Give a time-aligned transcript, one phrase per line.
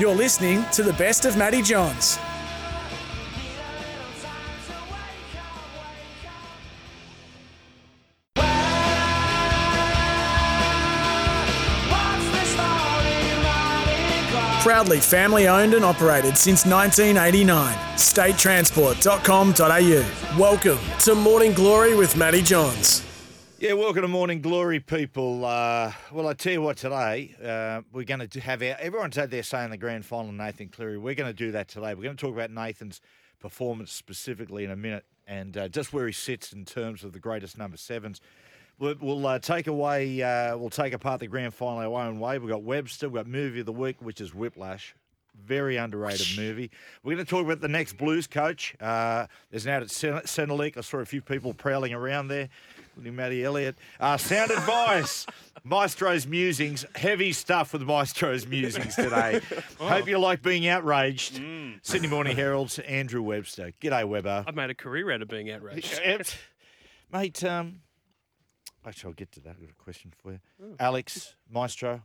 [0.00, 2.16] You're listening to the best of Matty Johns.
[14.62, 17.74] Proudly family owned and operated since 1989.
[17.96, 20.38] StateTransport.com.au.
[20.38, 23.09] Welcome to Morning Glory with Matty Johns.
[23.62, 25.44] Yeah, welcome to Morning Glory, people.
[25.44, 29.30] Uh, well, I tell you what, today uh, we're going to have our everyone's had
[29.30, 30.32] their say in the grand final.
[30.32, 31.92] Nathan Cleary, we're going to do that today.
[31.92, 33.02] We're going to talk about Nathan's
[33.38, 37.18] performance specifically in a minute, and uh, just where he sits in terms of the
[37.18, 38.22] greatest number sevens.
[38.78, 42.38] We'll, we'll uh, take away, uh, we'll take apart the grand final our own way.
[42.38, 44.94] We've got Webster, we've got movie of the week, which is Whiplash.
[45.44, 46.70] Very underrated movie.
[47.02, 48.74] We're going to talk about the next Blues coach.
[48.80, 50.76] Uh, there's now at Centrelink.
[50.76, 52.48] I saw a few people prowling around there,
[52.88, 53.76] including Matty Elliott.
[53.98, 55.26] Uh, sound advice.
[55.64, 56.86] Maestro's musings.
[56.94, 59.40] Heavy stuff with Maestro's musings today.
[59.78, 61.40] Hope you like being outraged.
[61.82, 63.72] Sydney Morning Herald's Andrew Webster.
[63.80, 64.44] G'day, Webber.
[64.46, 66.00] I've made a career out of being outraged.
[67.12, 67.80] Mate, um,
[68.86, 69.50] actually, I'll get to that.
[69.50, 70.40] I've got a question for you.
[70.78, 72.02] Alex, Maestro.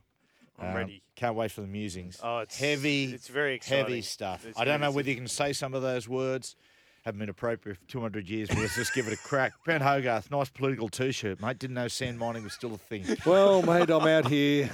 [0.58, 1.02] I'm um, ready.
[1.14, 2.20] Can't wait for the musings.
[2.22, 3.12] Oh, it's heavy.
[3.12, 3.84] It's very exciting.
[3.84, 4.46] heavy stuff.
[4.46, 6.56] It's I don't know whether you can say some of those words.
[7.04, 9.52] Haven't been appropriate for 200 years, but let's just give it a crack.
[9.64, 11.58] Brent Hogarth, nice political t-shirt, mate.
[11.58, 13.04] Didn't know sand mining was still a thing.
[13.26, 14.70] Well, mate, I'm out here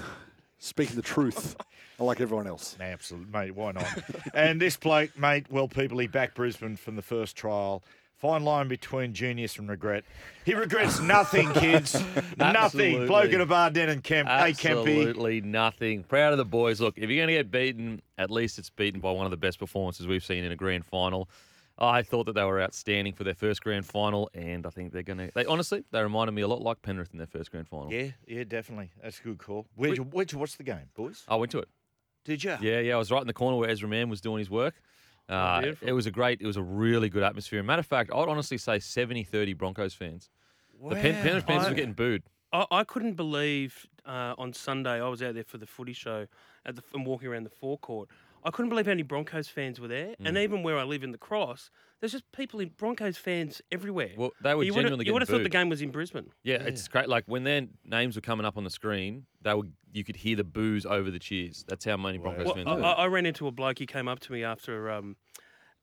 [0.59, 1.57] speaking the truth.
[2.01, 2.77] I like everyone else.
[2.81, 3.55] Absolutely, mate.
[3.55, 3.87] Why not?
[4.35, 7.83] and this bloke, mate, well, people, he backed Brisbane from the first trial.
[8.23, 10.05] Fine line between genius and regret.
[10.45, 12.01] He regrets nothing, kids.
[12.37, 13.09] nothing.
[13.09, 14.29] Bloke at a bar down in Kemp.
[14.29, 15.01] Hey, Kempy.
[15.01, 16.05] Absolutely nothing.
[16.05, 16.81] Proud of the boys.
[16.81, 19.37] Look, if you're going to get beaten, at least it's beaten by one of the
[19.37, 21.29] best performances we've seen in a grand final.
[21.77, 25.03] I thought that they were outstanding for their first grand final, and I think they're
[25.03, 25.33] going to.
[25.35, 27.93] They honestly, they reminded me a lot like Penrith in their first grand final.
[27.93, 28.91] Yeah, yeah, definitely.
[29.03, 29.67] That's a good call.
[29.75, 31.25] Where'd you, where'd you watch the game, boys?
[31.27, 31.69] I went to it.
[32.25, 32.57] Did you?
[32.61, 32.95] Yeah, yeah.
[32.95, 34.81] I was right in the corner where Ezra Mam was doing his work.
[35.29, 37.63] Uh, it was a great, it was a really good atmosphere.
[37.63, 40.31] Matter of fact, I'd honestly say 70 30 Broncos fans.
[40.83, 42.23] The Pen- Penrith fans I- were getting booed.
[42.53, 46.27] I, I couldn't believe uh, on Sunday I was out there for the footy show
[46.67, 48.09] at the, and walking around the forecourt.
[48.45, 50.43] I couldn't believe how many Broncos fans were there, and Mm.
[50.43, 51.71] even where I live in the Cross,
[52.01, 54.11] there's just people in Broncos fans everywhere.
[54.17, 56.33] Well, they were you would've- genuinely You would have thought the game was in Brisbane.
[56.43, 57.09] Yeah, it's great.
[57.09, 60.35] Like when their names were coming up on the screen, they were you could hear
[60.37, 61.65] the boos over the cheers.
[61.69, 62.85] That's how many Broncos Well, fans I, were.
[62.85, 63.79] I I ran into a bloke.
[63.79, 65.17] He came up to me after um,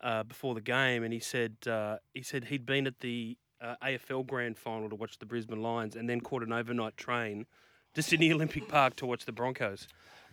[0.01, 3.75] uh, before the game, and he said uh, he said he'd been at the uh,
[3.83, 7.45] AFL Grand Final to watch the Brisbane Lions, and then caught an overnight train
[7.93, 9.87] to Sydney Olympic Park to watch the Broncos.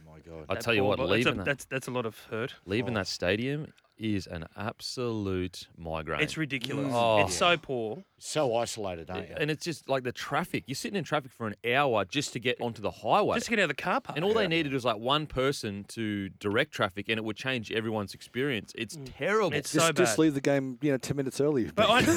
[0.06, 0.46] Oh my God.
[0.48, 2.18] I That tell you what, bloke- that's, leaving a, that, that's that's a lot of
[2.30, 2.54] hurt.
[2.64, 3.00] leaving oh.
[3.00, 6.20] that stadium is an absolute migraine.
[6.20, 6.92] It's ridiculous.
[6.92, 7.18] Oh.
[7.20, 8.04] It's so poor.
[8.18, 9.34] So isolated, aren't you?
[9.38, 10.64] and it's just like the traffic.
[10.66, 13.34] You're sitting in traffic for an hour just to get onto the highway.
[13.36, 14.16] Just to get out of the car park.
[14.16, 17.70] and all they needed was like one person to direct traffic, and it would change
[17.72, 18.72] everyone's experience.
[18.74, 19.50] It's terrible.
[19.50, 19.56] Mm.
[19.56, 21.64] It's Just, so just leave the game, you know, ten minutes early.
[21.74, 22.16] But, I, well,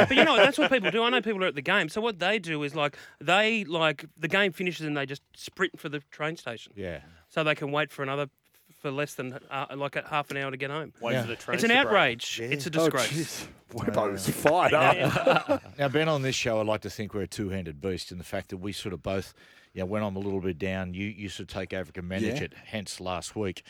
[0.00, 1.02] what- but you know that's what people do.
[1.02, 1.88] I know people are at the game.
[1.88, 5.78] So what they do is like they like the game finishes and they just sprint
[5.78, 7.00] for the train station, yeah.
[7.28, 8.28] so they can wait for another
[8.78, 10.92] for less than uh, like a half an hour to get home.
[11.00, 11.22] Wait Yeah.
[11.22, 11.76] for the It's an to break.
[11.86, 12.40] outrage.
[12.40, 13.10] It's a Oh, disgrace.
[13.12, 13.46] jeez.
[13.74, 15.62] Webbo was fired up.
[15.78, 18.24] Now, Ben, on this show, I like to think we're a two-handed beast in the
[18.24, 19.34] fact that we sort of both,
[19.74, 22.08] you know, when I'm a little bit down, you, you sort of take over and
[22.08, 22.44] manage Yeah.
[22.44, 22.54] it.
[22.66, 23.62] Hence, last week,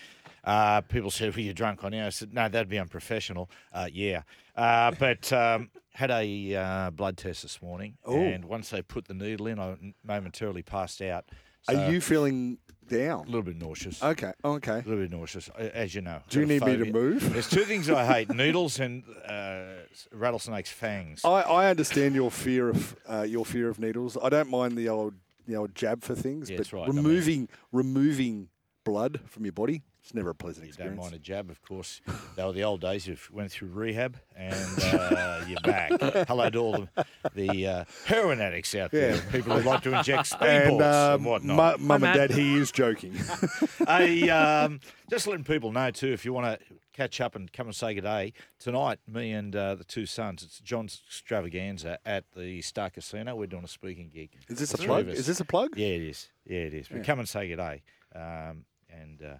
[0.45, 3.89] uh, people said, "Well, you're drunk on you." I said, "No, that'd be unprofessional." Uh,
[3.93, 4.23] yeah,
[4.57, 9.15] uh, but um, had a uh, blood test this morning, and once they put the
[9.15, 9.77] needle in, I
[10.07, 11.25] momentarily passed out.
[11.63, 12.59] So Are you feeling
[12.93, 14.03] a little bit nauseous?
[14.03, 14.33] Okay.
[14.45, 14.73] Okay.
[14.73, 16.21] A little bit nauseous, as you know.
[16.29, 17.33] Do you need me to move?
[17.33, 19.65] There's two things I hate: needles and uh,
[20.13, 21.25] rattlesnakes' fangs.
[21.25, 24.17] I, I understand your fear of uh, your fear of needles.
[24.23, 25.15] I don't mind the old
[25.47, 26.89] the old jab for things, Yeah, but that's right.
[26.89, 28.49] I mean- removing removing
[28.85, 31.03] blood from your body it's never a pleasant You don't experience.
[31.03, 32.01] mind a jab, of course.
[32.35, 33.07] They were the old days.
[33.07, 35.91] You went through rehab and uh, you're back.
[36.27, 39.21] Hello to all the, the uh, heroin addicts out there, Yeah.
[39.31, 41.81] people who like to inject speedballs And and, um, whatnot.
[41.81, 43.15] mu- mum and dad, he is joking.
[43.87, 47.67] I, um, just letting people know too, if you want to catch up and come
[47.67, 48.33] and say good day.
[48.59, 53.37] Tonight, me and uh, the two sons, it's John's extravaganza at the Star Casino.
[53.37, 54.31] We're doing a speaking gig.
[54.49, 55.07] Is this a plug?
[55.09, 55.77] Is this a plug?
[55.77, 56.31] Yeah, it is.
[56.47, 56.89] Yeah, it is.
[56.89, 57.83] But come and say good day.
[58.15, 59.35] Um, and uh,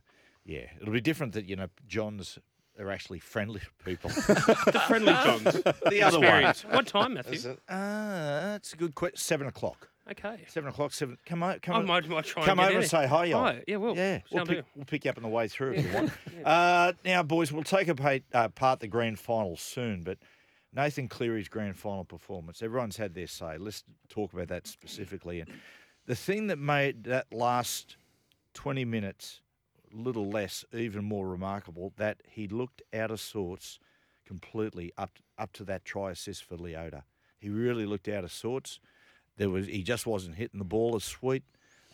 [0.49, 2.39] yeah, it'll be different that, you know, John's
[2.81, 4.11] are actually friendly people.
[4.17, 5.45] The friendly Johns.
[5.91, 6.55] the other one.
[6.71, 7.35] What time, Matthew?
[7.35, 7.59] Is it?
[7.69, 9.19] Uh, it's a good question.
[9.19, 9.91] Seven o'clock.
[10.11, 10.45] Okay.
[10.47, 10.93] Seven o'clock.
[10.93, 11.19] Seven.
[11.27, 11.59] Come on.
[11.61, 11.87] Come I on.
[11.87, 13.45] might, might try Come and get over in and say hi, y'all.
[13.45, 13.63] Hi.
[13.67, 13.95] Yeah, well.
[13.95, 14.65] Yeah, we'll sound pick, good.
[14.75, 16.13] we'll pick you up on the way through if you want.
[16.45, 20.19] uh, now, boys, we'll take apart, uh, part the grand final soon, but
[20.73, 23.59] Nathan Cleary's grand final performance, everyone's had their say.
[23.59, 25.41] Let's talk about that specifically.
[25.41, 25.51] And
[26.07, 27.97] the thing that made that last
[28.55, 29.48] 20 minutes a
[29.93, 33.79] little less, even more remarkable, that he looked out of sorts
[34.27, 37.03] completely up up to that try assist for Leota.
[37.39, 38.81] He really looked out of sorts.
[39.37, 41.45] There was he just wasn't hitting the ball as sweet.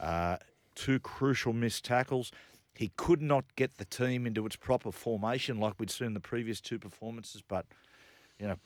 [0.01, 0.39] Uh,
[0.75, 2.33] two crucial missed tackles.
[2.75, 6.61] He could not get the team into its proper formation like we'd seen the previous
[6.61, 7.43] two performances.
[7.47, 7.67] But
[8.41, 8.57] you know,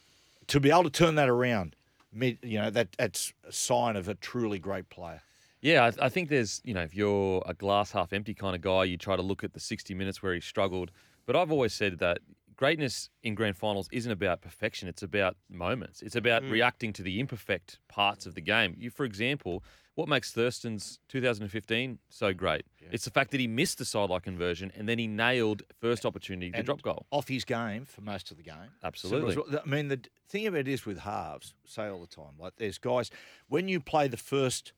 [0.47, 1.77] to be able to turn that around,
[2.13, 5.23] you know, that that's a sign of a truly great player.
[5.61, 8.63] Yeah, I, I think there's, you know, if you're a glass half empty kind of
[8.63, 10.91] guy, you try to look at the 60 minutes where he struggled.
[11.27, 12.19] But I've always said that
[12.57, 16.03] greatness in grand finals isn't about perfection, it's about moments.
[16.03, 16.51] It's about mm.
[16.51, 18.75] reacting to the imperfect parts of the game.
[18.79, 19.63] You, for example,
[19.95, 22.65] what makes Thurston's 2015 so great?
[22.93, 26.53] It's the fact that he missed the sideline conversion and then he nailed first opportunity
[26.53, 27.07] to And drop goal.
[27.11, 28.71] off his game for most of the game.
[28.83, 29.35] Absolutely.
[29.35, 32.35] So was- I mean, the thing about it is with halves, say all the time,
[32.39, 33.11] like there's guys,
[33.49, 34.73] when you play the first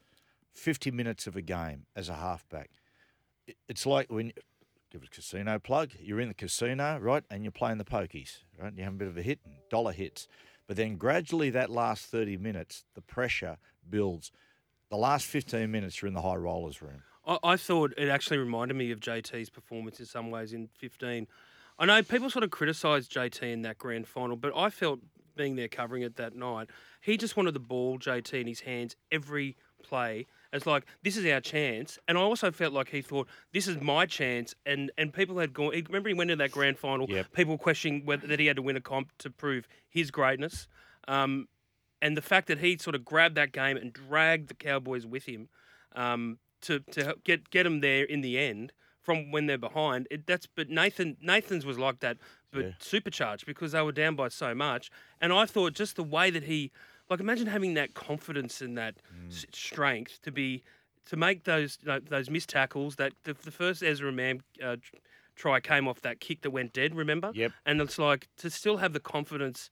[0.52, 2.70] 50 minutes of a game as a halfback,
[3.68, 4.32] it's like when,
[4.90, 8.38] give it a casino plug, you're in the casino, right, and you're playing the pokies,
[8.60, 10.28] right, you have a bit of a hit and dollar hits.
[10.66, 13.56] But then gradually that last 30 minutes, the pressure
[13.88, 14.30] builds.
[14.88, 17.02] The last 15 minutes, you're in the high rollers room.
[17.26, 21.26] I, I thought it actually reminded me of JT's performance in some ways in 15.
[21.78, 25.00] I know people sort of criticised JT in that grand final, but I felt
[25.36, 26.68] being there covering it that night,
[27.00, 30.26] he just wanted the ball, JT, in his hands every play.
[30.52, 33.80] It's like this is our chance, and I also felt like he thought this is
[33.80, 34.54] my chance.
[34.66, 35.70] And and people had gone.
[35.70, 37.06] Remember, he went into that grand final.
[37.08, 37.32] Yep.
[37.32, 40.66] People questioning whether that he had to win a comp to prove his greatness.
[41.06, 41.46] Um,
[42.02, 45.24] and the fact that he sort of grabbed that game and dragged the Cowboys with
[45.26, 45.48] him
[45.94, 50.08] um, to to help get get them there in the end from when they're behind.
[50.10, 52.18] It, that's but Nathan Nathan's was like that,
[52.52, 52.72] but Yeah.
[52.80, 54.90] supercharged because they were down by so much.
[55.20, 56.70] And I thought just the way that he,
[57.10, 58.94] like, imagine having that confidence and that
[59.28, 60.62] s- strength to be
[61.06, 62.96] to make those you know, those missed tackles.
[62.96, 64.76] That the, the first Ezra Mam uh,
[65.34, 66.94] try came off that kick that went dead.
[66.94, 67.32] Remember?
[67.34, 67.52] Yep.
[67.66, 69.70] And it's like to still have the confidence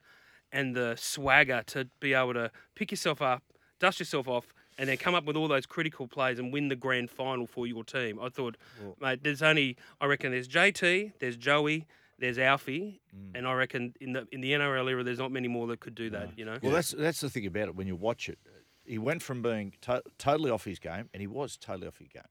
[0.51, 3.43] and the swagger to be able to pick yourself up,
[3.79, 6.75] dust yourself off, and then come up with all those critical plays and win the
[6.75, 8.19] grand final for your team.
[8.19, 8.57] I thought,
[8.99, 11.85] mate, there's only I reckon there's JT, there's Joey,
[12.19, 13.31] there's Alfie, Mm.
[13.35, 15.95] and I reckon in the in the NRL era there's not many more that could
[15.95, 16.37] do that.
[16.37, 16.57] You know.
[16.61, 17.75] Well, that's that's the thing about it.
[17.75, 18.39] When you watch it,
[18.85, 22.07] he went from being to- totally off his game, and he was totally off his
[22.09, 22.23] game,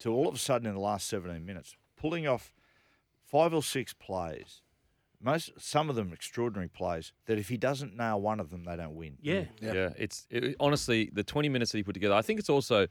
[0.00, 2.52] to all of a sudden in the last 17 minutes, pulling off
[3.24, 4.62] five or six plays,
[5.20, 7.12] most some of them extraordinary plays.
[7.26, 9.18] That if he doesn't nail one of them, they don't win.
[9.20, 9.44] yeah.
[9.60, 12.14] Yeah, it's it, honestly the 20 minutes that he put together.
[12.14, 12.86] I think it's also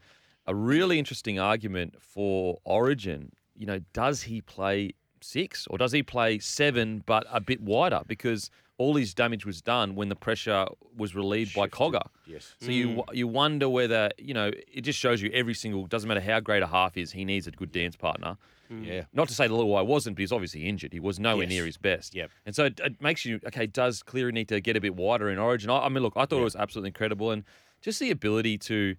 [0.47, 3.31] a really interesting argument for Origin.
[3.55, 4.91] You know, does he play
[5.25, 9.61] six or does he play seven but a bit wider because all his damage was
[9.61, 10.65] done when the pressure
[10.97, 12.05] was relieved by Cogger.
[12.25, 12.55] Yes.
[12.59, 13.03] So you mm.
[13.13, 16.61] you wonder whether you know it just shows you every single doesn't matter how great
[16.61, 18.37] a half is he needs a good dance partner.
[18.71, 18.85] Mm.
[18.85, 19.03] Yeah.
[19.13, 20.91] Not to say the little guy wasn't, but he's obviously injured.
[20.91, 21.49] He was nowhere Yes.
[21.49, 22.15] near his best.
[22.15, 22.31] Yep.
[22.45, 23.67] And so it, it makes you okay.
[23.67, 25.69] Does Cleary need to get a bit wider in Origin?
[25.69, 27.43] I, I mean, look, I thought it was absolutely incredible, and
[27.81, 28.95] just the ability to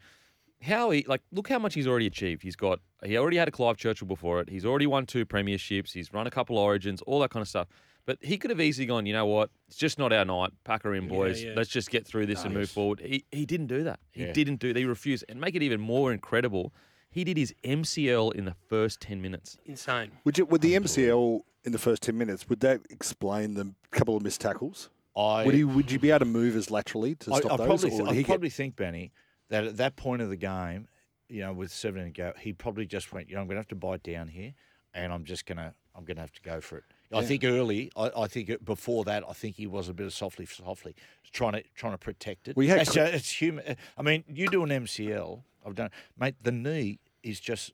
[0.62, 2.42] how he like look how much he's already achieved.
[2.42, 4.48] He's got he already had a Clive Churchill before it.
[4.48, 5.92] He's already won two premierships.
[5.92, 7.68] He's run a couple Origins, all that kind of stuff.
[8.06, 9.04] But he could have easily gone.
[9.04, 9.50] You know what?
[9.66, 10.52] It's just not our night.
[10.64, 11.42] Pack her in, boys.
[11.42, 11.54] yeah.
[11.56, 13.00] Let's just get through this and move forward.
[13.00, 13.98] He he didn't do that.
[14.12, 14.32] He Yeah.
[14.32, 14.72] didn't do.
[14.72, 15.24] He refused.
[15.28, 16.72] And make it even more incredible.
[17.10, 19.58] He did his MCL in the first ten minutes.
[19.64, 20.10] Insane.
[20.24, 24.16] Would you, would the MCL in the first ten minutes would that explain the couple
[24.16, 24.88] of missed tackles?
[25.16, 27.56] I Would he would you be able to move as laterally to I, stop I
[27.56, 27.66] those?
[27.66, 29.12] probably, or th- would I he get- probably think, Benny,
[29.48, 30.88] that at that point of the game,
[31.28, 33.60] you know, with seven to go, he probably just went, you know, I'm going to
[33.60, 34.54] have to bite down here,
[34.94, 36.84] and I'm just going to, I'm going to have to go for it.
[37.12, 40.12] I think early, I, I think before that, I think he was a bit of
[40.12, 40.96] softly, softly
[41.32, 42.56] trying to trying to protect it.
[42.56, 43.76] We had it's, cr- uh, it's human.
[43.96, 45.42] I mean, you do an MCL.
[45.64, 46.34] I've done, mate.
[46.42, 47.72] The knee is just,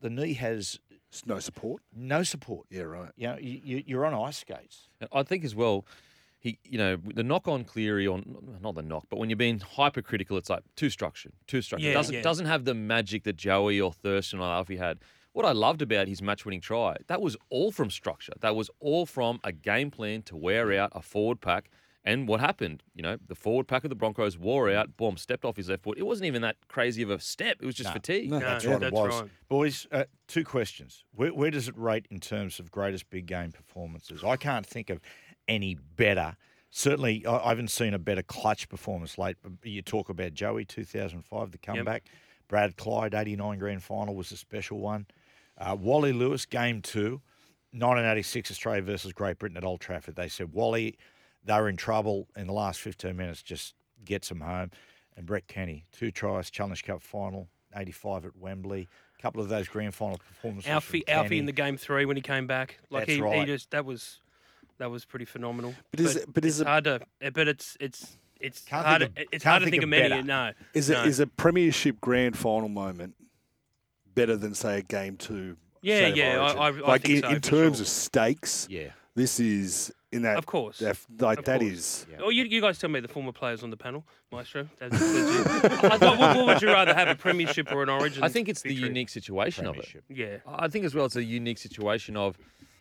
[0.00, 0.78] the knee has
[1.08, 1.82] It's no support.
[1.92, 2.66] no support.
[2.70, 3.10] Yeah, right.
[3.16, 4.88] You know, you, you, you're on ice skates.
[5.12, 5.84] I think as well,
[6.42, 9.60] he, you know, the knock on Cleary on not the knock, but when you're being
[9.60, 11.86] hypercritical, it's like too structured, too structured.
[11.86, 12.22] Yeah, doesn't yeah.
[12.22, 14.98] doesn't have the magic that Joey or Thurston or Alfie had.
[15.32, 18.34] what I loved about his match-winning try, that was all from structure.
[18.40, 21.70] That was all from a game plan to wear out a forward pack.
[22.04, 22.82] And what happened?
[22.96, 24.96] You know, the forward pack of the Broncos wore out.
[24.96, 25.96] Boom, stepped off his left foot.
[25.98, 27.58] It wasn't even that crazy of a step.
[27.62, 27.92] It was just No.
[27.94, 28.28] fatigue.
[28.30, 29.20] No, That's yeah, what that's it was.
[29.22, 29.30] right.
[29.48, 31.04] Boys, uh, two questions.
[31.14, 34.24] Where, where does it rate in terms of greatest big game performances?
[34.24, 35.00] I can't think of
[35.48, 36.36] any better.
[36.70, 39.36] Certainly, I, haven't seen a better clutch performance late.
[39.62, 42.04] You talk about Joey, 2005, the comeback.
[42.48, 45.06] Brad Clyde, 89 grand final was a special one.
[45.58, 47.20] Uh, Wally Lewis, game two,
[47.72, 50.16] 1986 Australia versus Great Britain at Old Trafford.
[50.16, 50.98] They said, Wally,
[51.44, 54.70] they were in trouble in the last 15 minutes, just gets them home.
[55.16, 58.88] And Brett Kenny, two tries, Challenge Cup final, 85 at Wembley.
[59.18, 60.70] A couple of those grand final performances.
[60.70, 63.70] Alfie, Alfie in the game three when he came back, like That's he, he just
[63.70, 64.20] that was
[64.78, 65.74] that was pretty phenomenal.
[65.90, 68.84] But is it- but is it's it- hard to, eh, but it's it's it's Can't
[68.86, 69.00] hard.
[69.02, 70.08] think of- it's can't hard to think think of of many.
[70.08, 70.22] better.
[70.22, 71.02] No, Is no.
[71.02, 73.14] it is a premiership grand final moment
[74.14, 75.56] better than say a game two?
[75.80, 76.58] Yeah, yeah, I- Origin?
[76.58, 77.82] I- I like think in, so, in terms sure.
[77.82, 78.66] of stakes.
[78.70, 78.90] Yeah.
[79.14, 80.78] This is in that Of course.
[80.78, 81.72] that- like Of that course.
[81.72, 82.06] is.
[82.10, 82.16] Yeah.
[82.22, 84.68] Oh, you, you guys tell me the former players on the panel, Maestro.
[84.78, 85.88] That's, that's you.
[85.90, 88.22] I thought, what, what would you rather have, a premiership or an Origin?
[88.22, 90.02] I think it's the unique situation of it.
[90.08, 92.36] Yeah, I think as well it's a unique situation of,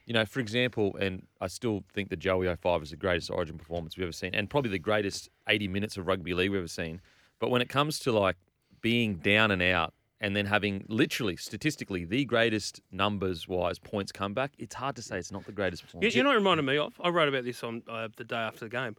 [0.06, 3.58] you know, for example, and I still think the Joey 05 is the greatest Origin
[3.58, 6.68] performance we've ever seen, and probably the greatest 80 minutes of rugby league we've ever
[6.68, 7.02] seen.
[7.40, 8.38] But when it comes to like
[8.82, 14.52] being down and out and then having literally statistically the greatest numbers wise points comeback,
[14.58, 16.16] it's hard to say it's not the greatest you, performance.
[16.16, 16.94] you know, what it reminded me of.
[17.04, 18.96] I wrote about this on uh, the day after the game.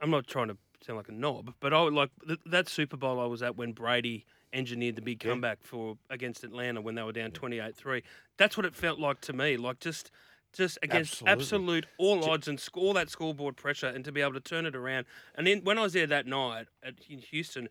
[0.00, 2.96] I'm not trying to sound like a knob, but I would like th- that Super
[2.96, 7.02] Bowl I was at when Brady engineered the big comeback for against Atlanta when they
[7.02, 8.02] were down 28-3.
[8.36, 9.56] That's what it felt like to me.
[9.56, 10.10] Like just.
[10.52, 11.32] Just against Absolutely.
[11.32, 14.66] absolute all odds and sc- all that scoreboard pressure, and to be able to turn
[14.66, 15.06] it around.
[15.36, 17.68] And then when I was there that night at in Houston,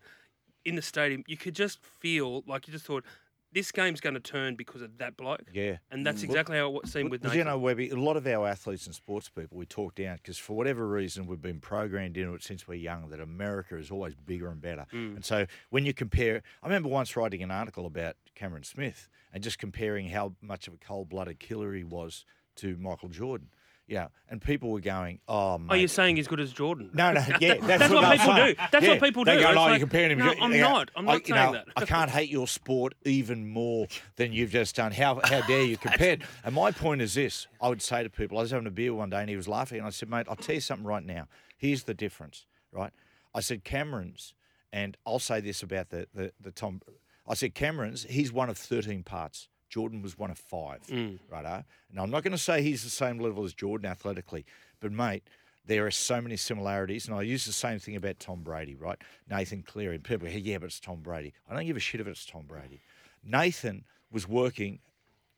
[0.64, 3.04] in the stadium, you could just feel like you just thought
[3.52, 5.42] this game's going to turn because of that bloke.
[5.52, 5.78] Yeah.
[5.90, 7.38] And that's exactly how it seemed with Nathan.
[7.38, 10.38] you know, Webby, a lot of our athletes and sports people, we talk down because
[10.38, 14.14] for whatever reason, we've been programmed into it since we're young that America is always
[14.14, 14.86] bigger and better.
[14.92, 15.16] Mm.
[15.16, 19.42] And so when you compare, I remember once writing an article about Cameron Smith and
[19.42, 22.24] just comparing how much of a cold blooded killer he was
[22.60, 23.48] to Michael Jordan.
[23.86, 24.06] Yeah.
[24.28, 25.66] And people were going, oh, mate.
[25.70, 26.90] Oh, you're saying he's good as Jordan?
[26.94, 28.54] No, no, yeah, that's, That's what I'm people saying.
[28.54, 28.62] do.
[28.70, 29.40] That's what Yeah, people they do.
[29.42, 30.18] Go, It's oh, like, you're comparing him.
[30.20, 30.90] no, I'm not.
[30.94, 31.66] I'm I- not you saying know, that.
[31.76, 34.92] I can't hate your sport even more than you've just done.
[34.92, 36.18] How how dare you compare?
[36.44, 38.94] and my point is this: I would say to people, I was having a beer
[38.94, 41.04] one day and he was laughing, and I said, mate, I'll tell you something right
[41.04, 41.26] now.
[41.58, 42.92] Here's the difference, right?
[43.34, 44.34] I said Cameron's,
[44.72, 46.80] and I'll say this about the the, the Tom.
[47.28, 48.04] I said Cameron's.
[48.04, 49.48] He's one of 13 parts.
[49.70, 51.18] Jordan was one of five, mm.
[51.30, 51.46] right?
[51.46, 51.62] Eh?
[51.90, 54.44] And I'm not going to say he's the same level as Jordan athletically,
[54.80, 55.22] but mate,
[55.66, 57.06] there are so many similarities.
[57.06, 58.98] And I use the same thing about Tom Brady, right?
[59.30, 59.94] Nathan Cleary.
[59.94, 61.32] And people go, yeah, but it's Tom Brady.
[61.48, 62.80] I don't give a shit if it's Tom Brady.
[63.24, 64.80] Nathan was working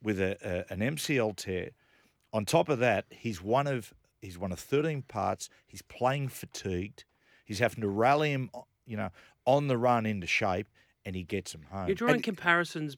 [0.03, 1.71] with a, a, an MCL tear.
[2.33, 5.51] On top of that, he's one of he's one of 13 parts.
[5.67, 7.05] He's playing fatigued.
[7.45, 8.51] He's having to rally him,
[8.87, 9.11] you know,
[9.45, 10.69] on the run into shape,
[11.05, 11.89] and he gets him home.
[11.89, 12.97] You're drawing And- comparisons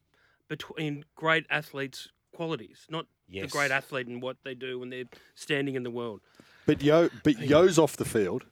[0.49, 3.45] between great athletes' qualities, not Yes.
[3.51, 6.21] the great athlete and what they do when they're standing in the world.
[6.67, 8.45] But Yo, but Yo's off the field.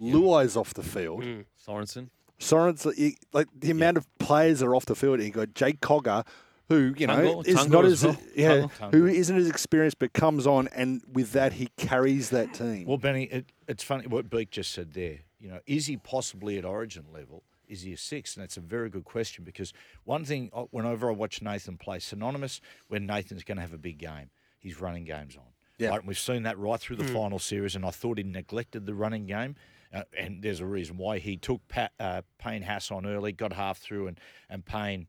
[0.00, 1.22] Luai's off the field.
[1.24, 1.44] Mm.
[1.64, 2.10] Sorensen.
[2.38, 5.20] Soren's like- like the amount of players are off the field.
[5.20, 6.24] You got Jake Cogger,
[6.68, 8.26] who you know Tungle- is Tungle not as as well.
[8.36, 8.92] yeah, Tungle.
[8.94, 9.14] who Tungle.
[9.14, 12.86] isn't as experienced, but comes on and with that he carries that team.
[12.86, 15.20] Well, Benny, it, it's funny what Beak just said there.
[15.40, 17.42] You know, is he possibly at Origin level?
[17.68, 18.36] Is he a six?
[18.36, 19.72] And that's a very good question because
[20.04, 23.78] one thing, uh, whenever I watch Nathan play, synonymous when Nathan's going to have a
[23.78, 25.44] big game, he's running games on.
[25.78, 25.90] Yeah.
[25.90, 28.84] Right, and we've seen that right through the final series, and I thought he neglected
[28.84, 29.54] the running game.
[29.94, 33.52] Uh, and there's a reason why he took Pat, uh, Payne Haas on early, got
[33.52, 34.20] half through, and
[34.50, 35.06] and Payne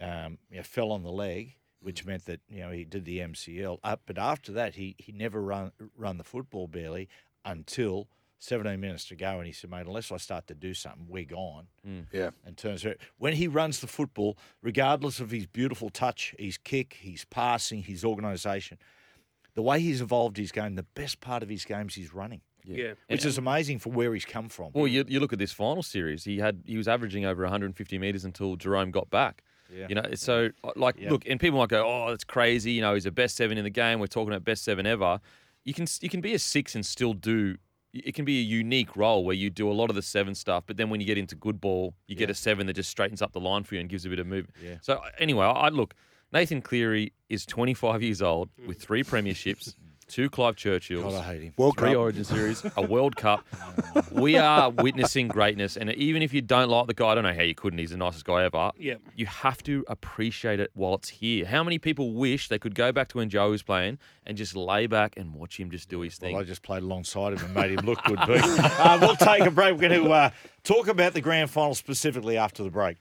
[0.00, 3.18] um, you know, fell on the leg, which meant that you know he did the
[3.18, 3.78] MCL.
[3.84, 7.08] Uh, but after that, he he never run run the football barely
[7.44, 8.08] until
[8.42, 11.24] 17 minutes to go, and he said, "Mate, unless I start to do something, we're
[11.24, 11.68] gone."
[12.12, 16.58] yeah, And turns out when he runs the football, regardless of his beautiful touch, his
[16.58, 18.78] kick, his passing, his organisation,
[19.54, 22.40] the way he's evolved his game, the best part of his games is his running,
[22.64, 22.94] Yeah.
[23.08, 24.70] which is amazing for where he's come from.
[24.72, 26.24] Well, you, you look at this final series.
[26.24, 29.44] He had he was averaging over 150 meters until Jarome got back.
[29.72, 29.86] Yeah.
[29.88, 31.10] You know, so uh, like, Yeah.
[31.10, 33.64] look, and people might go, "Oh, that's crazy." You know, he's a best seven in
[33.64, 34.00] the game.
[34.00, 35.20] We're talking about best seven ever.
[35.64, 37.56] You can you can be a six and still do.
[37.92, 40.64] It can be a unique role where you do a lot of the seven stuff,
[40.66, 43.20] but then when you get into good ball, you get a seven that just straightens
[43.20, 44.56] up the line for you and gives a bit of movement.
[44.64, 44.76] Yeah.
[44.80, 45.94] So anyway, I, I look.
[46.32, 48.66] Nathan Cleary is 25 years old hmm.
[48.66, 49.74] with three premierships.
[50.08, 51.52] two Clive Churchills, God, I hate him.
[51.56, 51.98] World three Cup.
[51.98, 53.44] Origin Series, a World Cup.
[54.10, 57.34] we are witnessing greatness, and even if you don't like the guy, I don't know
[57.34, 57.78] how you couldn't.
[57.78, 58.72] He's the nicest guy ever.
[58.78, 58.94] Yeah.
[59.16, 61.46] You have to appreciate it while it's here.
[61.46, 64.54] How many people wish they could go back to when Joe was playing and just
[64.56, 66.32] lay back and watch him just do his thing?
[66.34, 68.18] Well, I just played alongside him and made him look good.
[68.82, 69.74] Uh, we'll take a break.
[69.74, 70.30] We're going to uh,
[70.64, 72.96] talk about the grand final specifically after the break.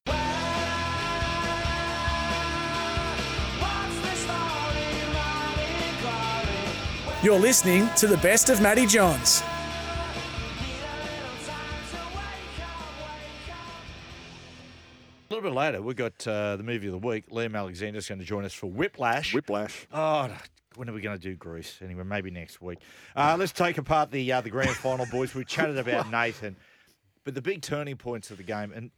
[7.24, 9.44] You're listening to the best of Matty Johns.
[15.30, 17.30] A little bit later, we've got uh, the movie of the week.
[17.30, 19.36] Liam Alexander's going to join us for Whiplash.
[19.36, 19.86] Whiplash.
[19.94, 20.34] Oh, no.
[20.74, 21.78] when are we going to do Greece?
[21.84, 22.80] Anyway, maybe next week.
[23.16, 25.36] Uh, let's take apart the uh, the grand final, boys.
[25.36, 26.56] We chatted about Nathan,
[27.24, 28.90] but the big turning points of the game, and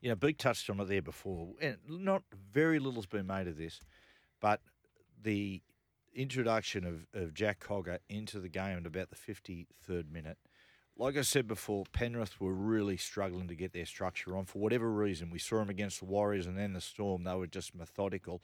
[0.00, 3.56] you know, Beak touched on it there before, and not very little's been made of
[3.56, 3.80] this,
[4.40, 4.60] but
[5.20, 5.62] the
[6.14, 10.38] introduction of, of Jack Cogger into the game at about the 53rd minute.
[10.96, 14.90] Like I said before, Penrith were really struggling to get their structure on for whatever
[14.90, 15.30] reason.
[15.30, 17.24] We saw them against the Warriors and then the Storm.
[17.24, 18.42] They were just methodical.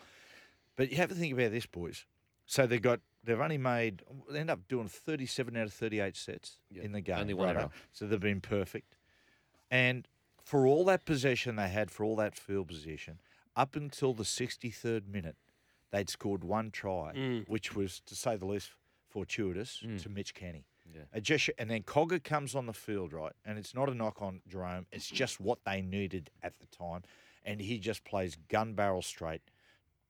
[0.77, 2.07] But you have to think about this, boys.
[2.47, 6.57] So they got they've only made they end up doing 37 out of 38 sets
[6.71, 7.19] Yep, in the game.
[7.19, 7.69] only one error.
[7.93, 8.97] So they've been perfect.
[9.71, 10.09] And
[10.43, 13.21] for all that possession they had, for all that field position,
[13.55, 15.37] up until the 63rd minute,
[15.91, 17.49] they'd scored one try, Mm.
[17.49, 18.73] which was, to say the least,
[19.09, 20.03] fortuitous Mm.
[20.03, 20.65] to Mitch Kenny.
[20.95, 21.03] Yeah.
[21.13, 23.33] A gesture, and then Cogger comes on the field, right?
[23.45, 24.87] And it's not a knock on Jarome.
[24.91, 27.03] It's just what they needed at the time.
[27.45, 29.43] And he just plays gun barrel straight.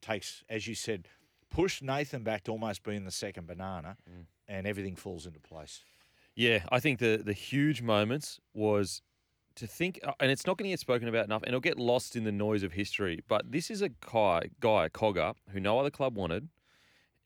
[0.01, 1.09] Takes, as you said,
[1.51, 4.27] pushed Nathan back to almost being the second banana, Mm.
[4.47, 5.83] and everything falls into place.
[6.35, 9.03] Yeah, I think the the huge moments was
[9.59, 11.79] to think, uh, and it's not going to get spoken about enough, and it'll get
[11.79, 13.23] lost in the noise of history.
[13.29, 16.49] But this is a guy, guy Cogger, who no other club wanted,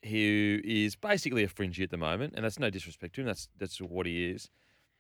[0.05, 3.27] who is basically a fringy at the moment, and that's no disrespect to him.
[3.27, 4.51] That's that's what he is.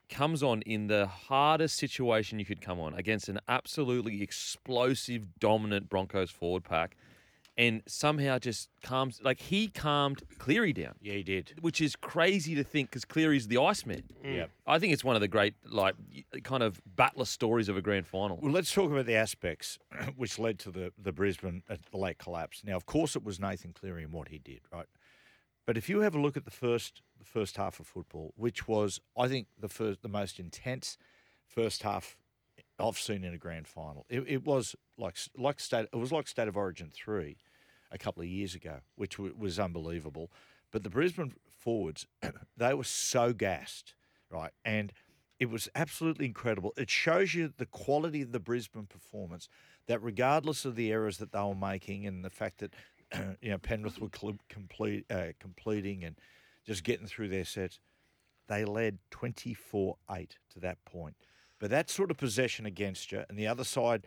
[0.08, 5.88] Comes on in the hardest situation you could come on against an absolutely explosive, dominant
[5.88, 6.96] Broncos forward pack,
[7.56, 9.20] and somehow just calms.
[9.22, 11.54] Like he calmed Cleary down Yeah, he did.
[11.60, 14.04] which is crazy to think because Cleary's the Iceman.
[14.24, 14.36] Mm.
[14.36, 14.46] Yeah.
[14.66, 15.94] I think it's one of the great, like,
[16.44, 18.38] kind of battler stories of a grand final.
[18.40, 19.78] Well, let's talk about the aspects
[20.16, 22.62] which led to the, the Brisbane at the late collapse.
[22.64, 24.86] Now, of course, it was Nathan Cleary and what he did, right?
[25.66, 28.66] But if you have a look at the first the first half of football, which
[28.66, 30.98] was, I think, the first the most intense
[31.46, 32.16] first half
[32.80, 34.04] I've seen in a grand final.
[34.08, 37.36] It, it was like like state it was like State of Origin three
[37.90, 40.30] a couple of years ago, which w- was unbelievable.
[40.70, 42.06] But the Brisbane forwards,
[42.56, 43.94] they were so gassed,
[44.30, 44.52] right?
[44.64, 44.92] And
[45.38, 46.72] it was absolutely incredible.
[46.76, 49.48] It shows you the quality of the Brisbane performance.
[49.88, 52.74] That regardless of the errors that they were making and the fact that
[53.42, 56.16] you know Penrith were cl- complete uh, completing and
[56.64, 57.80] just getting through their sets,
[58.48, 61.16] they led twenty four eight to that point.
[61.58, 64.06] But that sort of possession against you, and the other side,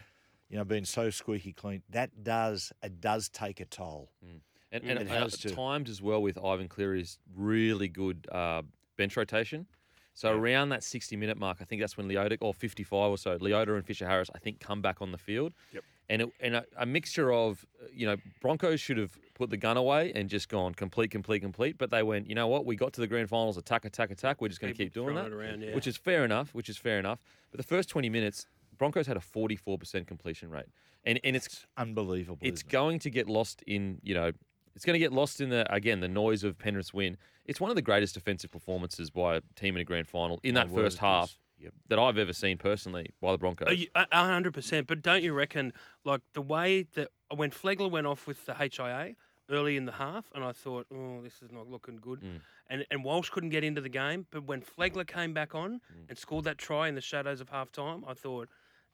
[0.50, 4.12] you know, being so squeaky clean, that does it does take a toll.
[4.22, 4.42] And,
[4.84, 5.56] Mm, and, it has uh, to.
[5.56, 8.62] timed as well with Ivan Cleary's really good uh,
[8.98, 9.68] bench rotation.
[10.14, 10.38] So Yeah.
[10.40, 13.76] around that 60 minute mark, I think that's when Leota, or 55 or so, Leota
[13.76, 15.54] and Fisher Harris, I think, come back on the field.
[15.74, 15.84] Yep.
[16.08, 19.58] And, it, and a, a mixture of, uh, you know, Broncos should have put the
[19.58, 21.78] gun away and just gone complete, complete, complete.
[21.78, 22.66] But they went, you know what?
[22.66, 24.40] We got to the grand finals, attack, attack, attack.
[24.42, 25.74] We're just going to keep doing that, it around, yeah.
[25.74, 26.54] which is fair enough.
[26.54, 27.20] Which is fair enough.
[27.52, 28.46] But the first 20 minutes,
[28.78, 30.66] Broncos had a 44% completion rate,
[31.04, 32.40] and and it's It's unbelievable.
[32.42, 32.72] it's isn't it?
[32.72, 34.32] going to get lost in you know
[34.76, 37.18] it's going to get lost in the again the noise of Penrith's win.
[37.46, 40.56] It's one of the greatest defensive performances by a team in a grand final in
[40.56, 41.38] that word, first half.
[41.58, 41.74] Yep.
[41.88, 43.70] that I've ever seen personally by the Broncos.
[43.72, 44.88] Oh, a a hundred percent.
[44.88, 45.72] But don't you reckon,
[46.04, 49.16] like the way that when Flegler went off with the HIA
[49.50, 52.20] early in the half, and I thought, oh, this is not looking good.
[52.20, 52.42] Mm.
[52.68, 56.10] And and Walsh couldn't get into the game, but when Flegler came back on Mm.
[56.10, 58.50] and scored that try in the shadows of half time, I thought.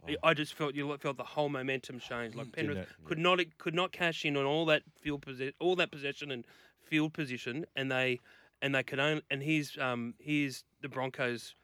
[0.08, 0.16] Oh.
[0.24, 2.36] I just felt you felt the whole momentum change.
[2.36, 3.06] Like Didn't Penrith it?
[3.06, 6.46] could not could not cash in on all that field posi- all that possession and
[6.84, 8.20] field position, and they
[8.62, 11.56] and they could only and here's um here's the Broncos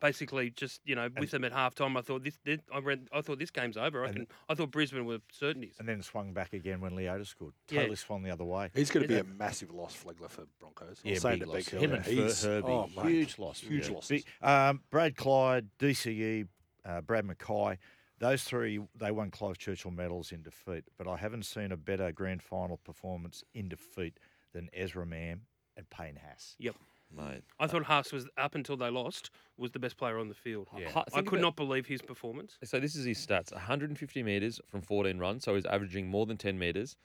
[0.00, 1.96] basically just you know with them at halftime.
[1.96, 4.02] I thought this, this I read I thought this game's over.
[4.04, 5.76] I And- reckon I thought Brisbane were certainties.
[5.78, 7.54] and then swung back again when Leota scored.
[7.70, 7.80] Yeah.
[7.80, 8.70] Totally swung the other way.
[8.74, 9.22] He's going to Yeah.
[9.22, 11.00] be a massive loss, Flegler, for Broncos.
[11.04, 11.54] I Yeah, was big to loss.
[11.70, 13.60] Beck Him earlier, and he's- Herbie, oh, mate, huge loss.
[13.60, 13.94] Huge Yeah.
[13.94, 14.08] losses.
[14.24, 16.48] Big- um, Brad Clyde, DCE,
[16.84, 17.78] uh, Brad Mackay,
[18.18, 20.84] those three, they won Clive Churchill medals in defeat.
[20.96, 24.18] But I haven't seen a better grand final performance in defeat
[24.52, 25.42] than Ezra Mam
[25.76, 26.56] and Payne Haas.
[26.58, 26.76] Yep.
[27.14, 27.42] Mate.
[27.60, 30.68] I thought Haas was up until they lost was the best player on the field.
[30.78, 30.90] Yeah.
[30.90, 32.56] Ha- I could about- not believe his performance.
[32.64, 36.38] So this is his stats: 150 meters from 14 runs, so he's averaging more than
[36.38, 36.96] 10 meters.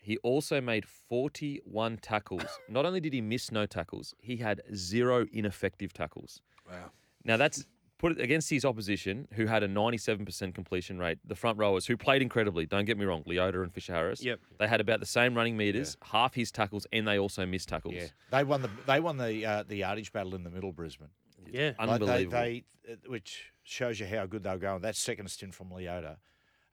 [0.00, 2.60] He also made 41 tackles.
[2.68, 6.42] Not only did he miss no tackles, he had zero ineffective tackles.
[6.70, 6.90] Wow.
[7.24, 7.66] Now that's
[7.98, 11.18] put it against his opposition, who had a 97% completion rate.
[11.24, 12.66] The front rowers, who played incredibly.
[12.66, 14.22] Don't get me wrong, Leota and Fisher Harris.
[14.22, 14.40] Yep.
[14.58, 17.94] They had about the same running meters, half his tackles, and they also missed tackles.
[17.94, 21.08] Yeah, they won the they won the uh, the yardage battle in the middle, Brisbane.
[21.50, 21.72] Yeah.
[21.78, 22.38] Like, Unbelievable.
[22.38, 24.82] They, they, which shows you how good they were going.
[24.82, 26.16] That second stint from Leota,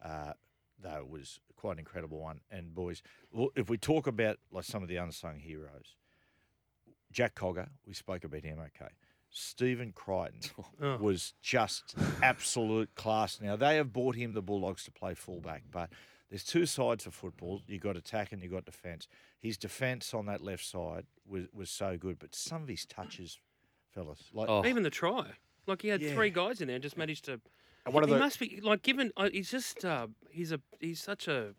[0.04, 0.34] uh,
[0.82, 2.42] though, was quite an incredible one.
[2.52, 3.02] And boys,
[3.56, 5.96] if we talk about like some of the unsung heroes,
[7.12, 8.60] Jack Cogger, we spoke about him.
[8.60, 8.92] Okay,
[9.38, 10.98] Stephen Crichton Oh.
[10.98, 13.40] was just absolute class.
[13.42, 15.90] Now they have bought him the Bulldogs to play fullback, but.
[16.32, 17.62] There's two sides of football.
[17.68, 19.08] You got attack and you got defence.
[19.40, 23.38] His defence on that left side was, was so good, but some of his touches,
[23.94, 25.28] fellas, like Oh, Even the try.
[25.68, 26.14] Like he had Yeah.
[26.16, 27.40] three guys in there and just managed to.
[27.86, 29.12] And one of he the- must be like given.
[29.16, 29.86] Uh, he's just.
[29.86, 30.60] Uh, he's a.
[30.80, 31.54] He's such a.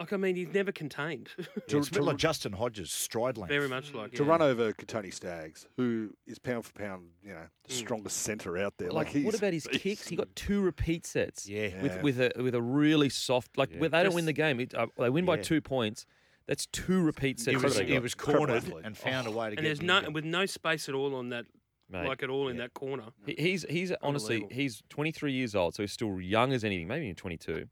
[0.00, 1.28] Like I mean, he's never contained.
[1.68, 3.50] Yeah, it's a bit like Justin Hodges, stride length.
[3.50, 4.28] Very much like To yeah.
[4.30, 8.74] run over Kotoni Staggs, who is pound for pound, you know, the strongest centre out
[8.78, 8.88] there.
[8.90, 10.08] Like, like, he's, what about his kicks?
[10.08, 11.46] He got two repeat sets.
[11.48, 11.80] Yeah.
[11.82, 12.02] With Yeah.
[12.02, 13.78] with a with a really soft like Yeah.
[13.80, 14.58] where they don't win the game.
[14.58, 15.42] It, uh, they win by Yeah.
[15.42, 16.06] two points.
[16.46, 17.50] That's two repeat sets.
[17.54, 18.02] He that was, they he got.
[18.02, 18.84] was cornered athlete.
[18.84, 21.28] and found a way to get and there's no with no space at all on
[21.28, 21.44] that.
[21.92, 22.06] Mate.
[22.06, 23.04] Like at all in that corner.
[23.26, 24.54] He- He's he's honestly Unbelievable.
[24.56, 27.66] he's 23 years old, so he's still young as anything, maybe even 22.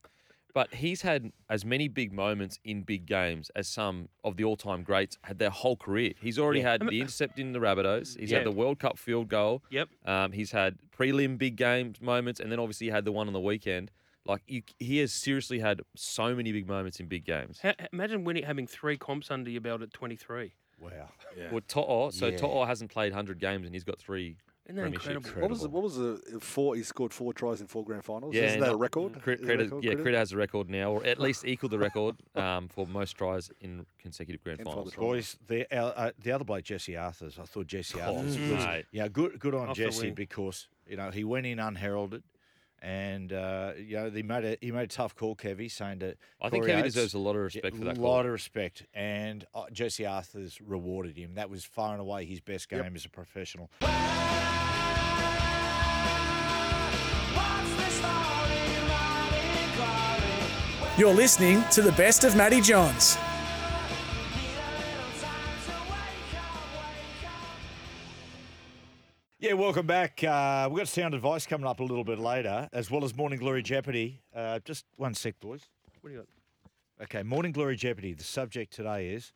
[0.54, 4.82] But he's had as many big moments in big games as some of the all-time
[4.82, 6.12] greats had their whole career.
[6.20, 6.72] He's already Yeah.
[6.72, 8.18] had the intercept in the Rabbitohs.
[8.18, 8.38] He's Yeah.
[8.38, 9.62] had the World Cup field goal.
[9.70, 9.88] Yep.
[10.06, 13.32] Um, he's had prelim big game moments, and then obviously he had the one on
[13.34, 13.90] the weekend.
[14.24, 17.60] Like you, he has seriously had so many big moments in big games.
[17.60, 20.54] Ha- imagine winning, having three comps under your belt at 23.
[20.80, 21.10] Wow.
[21.36, 21.50] Yeah.
[21.50, 22.36] Well, To'o, so Yeah.
[22.36, 24.36] To'o hasn't played 100 games, and he's got three.
[24.68, 25.16] Isn't that Premiership.
[25.16, 25.40] incredible?
[25.40, 25.96] what was the, what was
[26.32, 26.76] the four?
[26.76, 28.34] He scored four tries in four grand finals.
[28.34, 29.18] Yeah, Isn't that a record?
[29.22, 30.02] Crit, Is it a Critter, record, yeah, Critter?
[30.02, 33.50] Critter has a record now, or at least equal the record um, for most tries
[33.62, 34.94] in consecutive grand And finals.
[34.94, 37.38] Boys, the uh, uh, the other bloke, Jesse Arthurs.
[37.40, 38.84] I thought Jesse Oh, Arthurs was mate.
[38.92, 42.22] yeah good good on Off Jesse because you know he went in unheralded.
[42.80, 46.14] And uh, you know he made a he made a tough call, Kevy, saying to
[46.40, 48.04] I think Corey Kevy Oates, deserves a lot of respect yeah, for that A call.
[48.10, 51.34] lot of respect, and uh, Jesse Arthurs rewarded him.
[51.34, 52.92] That was far and away his best game Yep.
[52.94, 53.68] as a professional.
[60.98, 63.16] You're listening to the best of Matty Johns.
[69.38, 70.24] Yeah, welcome back.
[70.24, 73.38] Uh, we've got sound advice coming up a little bit later, as well as Morning
[73.38, 74.20] Glory Jeopardy.
[74.34, 75.68] Uh, just one sec, boys.
[76.00, 76.26] What do you
[76.96, 77.04] got?
[77.04, 78.12] Okay, Morning Glory Jeopardy.
[78.12, 79.32] The subject today is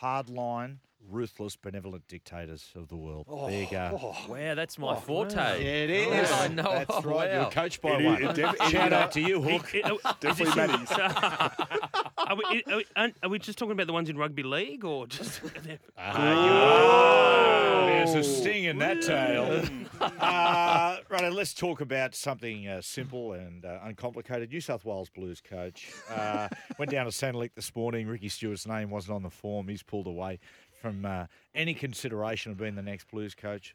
[0.00, 0.76] hardline,
[1.08, 3.26] ruthless, benevolent dictators of the world.
[3.48, 4.14] there you go.
[4.28, 5.64] Wow, that's my Yeah, forte.
[5.64, 6.30] it is.
[6.30, 6.62] I know.
[6.62, 7.32] That's Oh, right.
[7.32, 8.22] You're coached by It one.
[8.22, 8.92] is- it def- Shout is.
[8.92, 9.74] out to you, Hook.
[9.74, 10.90] It- it- Definitely is this- Matty's.
[12.18, 15.06] are, we, are, we, aren't- we just talking about the ones in rugby league or
[15.06, 15.40] just?
[15.98, 19.62] Ah, There's a sting in that tail.
[20.00, 24.50] uh, right, let's talk about something uh, simple and uh, uncomplicated.
[24.50, 28.06] New South Wales Blues coach uh, went down to Centrelink this morning.
[28.06, 29.68] Ricky Stuart's name wasn't on the form.
[29.68, 30.38] He's pulled away
[30.80, 33.74] from uh, any consideration of being the next Blues coach.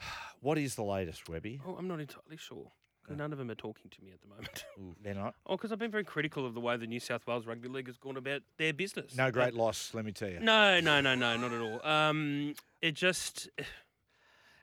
[0.40, 1.60] What is the latest, Webby?
[1.66, 2.70] oh, I'm not entirely sure.
[3.04, 4.64] 'cause None of them are talking to me at the moment.
[5.02, 5.34] They're not.
[5.46, 7.88] Oh, because I've been very critical of the way the New South Wales Rugby League
[7.88, 9.16] has gone about their business.
[9.16, 10.38] No Uh, great loss, let me tell you.
[10.38, 11.84] No, no, no, no, not at all.
[11.84, 13.48] Um, it just,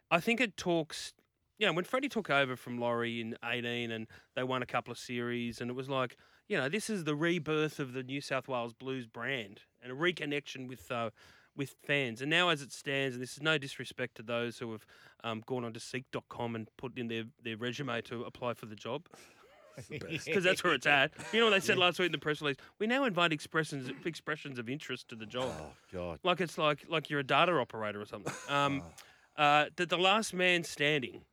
[0.09, 1.13] I think it talks.
[1.57, 4.91] You know, when Freddie took over from Laurie in '18, and they won a couple
[4.91, 6.15] of series, and it was like,
[6.47, 9.95] you know, this is the rebirth of the New South Wales Blues brand and a
[9.95, 11.09] reconnection with uh,
[11.55, 12.21] with fans.
[12.21, 14.85] And now, as it stands, and this is no disrespect to those who have
[15.23, 19.07] um, gone onto Seek.com and put in their their resume to apply for the job.
[19.89, 21.11] Because that's where it's at.
[21.33, 22.55] You know what they said last week in the press release?
[22.79, 26.19] We now invite expressions expressions of interest to the job Oh, God.
[26.23, 28.33] like it's like like you're a data operator or something.
[28.49, 28.83] Um,
[29.37, 31.23] uh, that the last man standing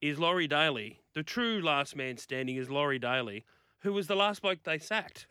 [0.00, 0.98] is Laurie Daley.
[1.14, 3.44] The true last man standing is Laurie Daley,
[3.80, 5.26] who was the last bloke they sacked.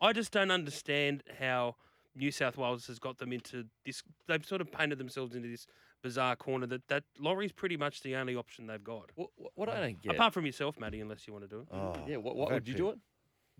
[0.00, 1.74] I just don't understand how
[2.18, 4.02] New South Wales has got them into this.
[4.26, 5.66] They've sort of painted themselves into this
[6.02, 9.10] bizarre corner that that Laurie's pretty much the only option they've got.
[9.14, 10.14] What, what I don't get.
[10.14, 11.68] Apart from yourself, Matty, unless you want to do it.
[11.72, 13.00] Oh, yeah, what, what would you people- do it?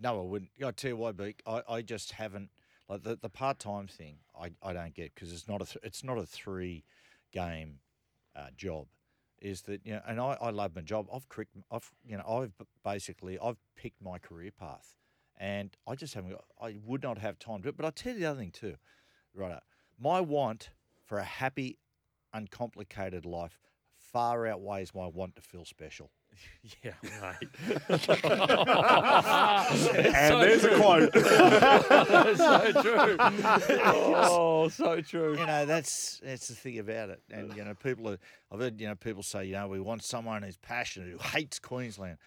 [0.01, 0.51] No, I wouldn't.
[0.65, 1.41] I tell you why, Beak.
[1.45, 2.51] I, I just haven't
[2.87, 4.17] like the, the part time thing.
[4.39, 6.85] I, I don't get because it's not a th- it's not a three
[7.33, 7.79] game
[8.35, 8.87] uh, job.
[9.41, 10.01] Is that you know?
[10.07, 11.07] And I, I love my job.
[11.13, 14.95] I've crick, I've you know I've basically I've picked my career path,
[15.39, 16.31] and I just haven't.
[16.31, 17.77] Got, I would not have time to do it.
[17.77, 18.75] But I'll tell you the other thing too,
[19.33, 19.57] right?
[19.99, 20.69] My want
[21.05, 21.77] for a happy,
[22.33, 23.57] uncomplicated life
[24.11, 26.11] far outweighs my want to feel special.
[26.83, 27.49] Yeah, mate.
[30.15, 31.13] And there's a quote.
[32.37, 33.17] so true.
[33.83, 35.37] Oh, so true.
[35.37, 38.17] you know that's that's the thing about it, and you know people are.
[38.51, 41.59] I've heard you know people say you know we want someone who's passionate who hates
[41.59, 42.17] Queensland.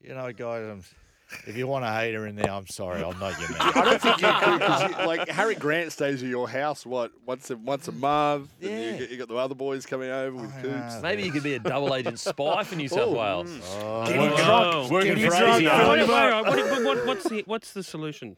[0.00, 0.82] You know, guys, um,
[1.46, 3.58] if you want a hater in there, I'm sorry, I'm not your man.
[3.60, 7.50] I don't think you could because like Harry Grant stays at your house what once
[7.50, 8.50] a, once a month.
[8.60, 8.90] and Yeah.
[8.92, 10.94] you, get, you got the other boys coming over with I coops.
[10.96, 11.00] know.
[11.02, 13.50] Maybe you could be a double agent spy for New South Oh, Wales.
[14.08, 14.36] Getting Whoa.
[14.36, 15.44] drunk, Working getting crazy.
[15.44, 15.66] crazy.
[15.66, 18.36] Wait, wait, wait, what- what- what's the what's the solution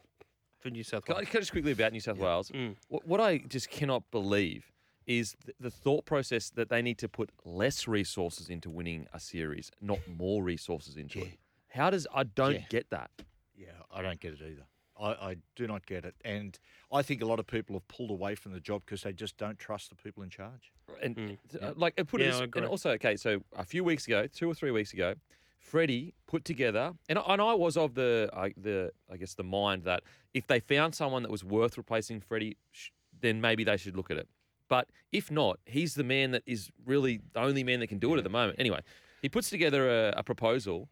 [0.59, 1.29] for New South Can I, Wales?
[1.29, 2.49] can I just quickly about New South Wales?
[2.51, 2.75] Mm.
[2.89, 4.71] What, what I just cannot believe
[5.05, 9.19] is th- the thought process that they need to put less resources into winning a
[9.19, 11.37] series, not more resources into it.
[11.75, 12.65] How does I don't Yeah.
[12.69, 13.11] get that?
[13.55, 14.65] Yeah, I don't get it either.
[14.97, 16.57] I, I do not get it, and
[16.89, 19.35] I think a lot of people have pulled away from the job because they just
[19.37, 20.71] don't trust the people in charge.
[21.03, 21.37] And Mm.
[21.61, 24.25] uh, like uh, put it Yeah, this- and also okay, so a few weeks ago,
[24.27, 25.15] two or three weeks ago,
[25.59, 29.43] Freddie put together, and I, and I was of the I, the I guess the
[29.43, 33.75] mind that if they found someone that was worth replacing Freddie, sh- then maybe they
[33.75, 34.29] should look at it.
[34.69, 38.13] But if not, he's the man that is really the only man that can do
[38.15, 38.59] it at the moment.
[38.59, 38.79] Anyway,
[39.21, 40.87] he puts together a, a proposal,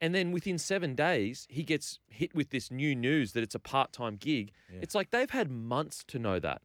[0.00, 3.60] and then within seven days, he gets hit with this new news that it's a
[3.60, 4.52] part time gig.
[4.70, 6.62] It's like they've had months to know that.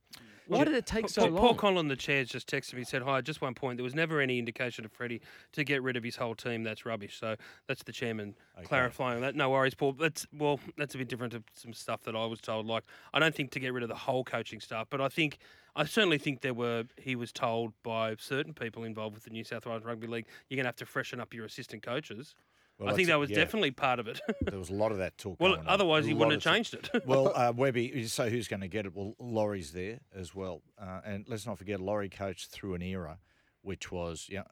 [0.47, 1.55] Why did it take so Paul, long?
[1.55, 2.79] Paul Conlon, the chairs, just texted me.
[2.79, 3.77] He said, "Hi, just one point.
[3.77, 5.21] There was never any indication of Freddie
[5.53, 6.63] to get rid of his whole team.
[6.63, 9.33] That's rubbish." So that's the chairman clarifying that.
[9.35, 9.93] No worries, Paul.
[9.93, 12.65] That's well, that's a bit different to some stuff that I was told.
[12.65, 15.37] Like, I don't think to get rid of the whole coaching staff, but I think
[15.75, 16.83] I certainly think there were.
[16.97, 20.57] He was told by certain people involved with the New South Wales Rugby League, you're
[20.57, 22.35] going to have to freshen up your assistant coaches.
[22.81, 24.19] Well, I think that was yeah, definitely part of it.
[24.41, 25.39] There was a lot of that talk.
[25.39, 26.89] well, otherwise he wouldn't have changed it.
[27.05, 28.95] Well, uh, Webby, so who's going to get it?
[28.95, 30.61] Well, Laurie's there as well.
[30.81, 33.19] Uh, and let's not forget, Laurie coached through an era
[33.61, 34.45] which was you know,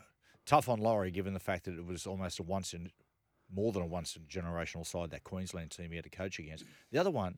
[0.46, 2.92] tough on Laurie, given the fact that it was almost a once in,
[3.54, 6.65] more than a once in generational side, that Queensland team he had to coach against.
[6.92, 7.38] The other one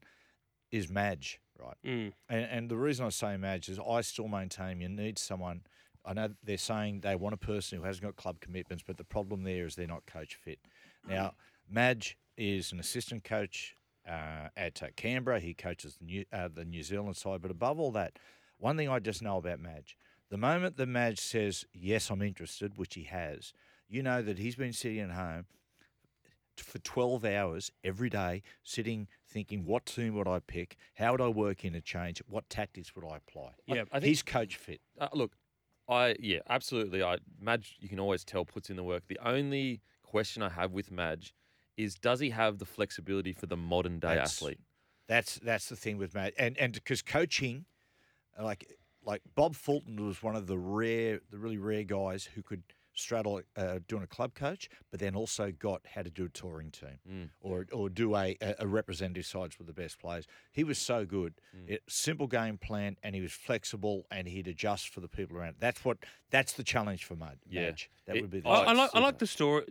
[0.72, 1.78] is Madge, right?
[1.86, 2.14] Mm.
[2.30, 5.62] And, and the reason I say Madge is I still maintain you need someone.
[6.06, 9.04] I know they're saying they want a person who hasn't got club commitments, but the
[9.04, 10.60] problem there is they're not coach fit.
[11.08, 11.34] Now,
[11.70, 13.76] Madge is an assistant coach
[14.08, 15.40] uh, at uh, Canberra.
[15.40, 17.42] He coaches the New, uh, the New Zealand side.
[17.42, 18.18] But above all that,
[18.58, 19.98] one thing I just know about Madge
[20.32, 23.54] the moment that Madge says, Yes, I'm interested, which he has,
[23.88, 25.46] you know that he's been sitting at home
[26.56, 30.78] for 12 hours every day, sitting thinking, what team would I pick?
[30.96, 32.22] How would I work in a change?
[32.28, 33.52] What tactics would I apply?
[33.66, 34.80] Yeah, I think- He's coach fit.
[34.98, 35.34] Uh, look,
[35.90, 37.04] I yeah, absolutely.
[37.04, 39.04] I Madge, you can always tell puts in the work.
[39.08, 39.82] The only
[40.12, 41.34] question I have with Madge
[41.78, 44.60] is, does he have the flexibility for the modern day That's- athlete?
[45.08, 47.66] That's that's the thing with Madge, and and because coaching,
[48.40, 48.66] like
[49.04, 53.42] like Bob Fulton was one of the rare, the really rare guys who could straddle
[53.58, 57.00] uh, doing a club coach, but then also got how to do a touring team
[57.10, 57.30] Mm.
[57.42, 60.28] or or do a, a representative sides with the best players.
[60.52, 61.70] He was so good, Mm.
[61.74, 65.56] it, simple game plan, and he was flexible, and he'd adjust for the people around.
[65.60, 65.98] That's what
[66.30, 67.38] that's the challenge for Mud.
[67.50, 67.64] Yeah.
[67.64, 67.90] Madge.
[68.06, 69.66] that It- would be the I, I like I like the story.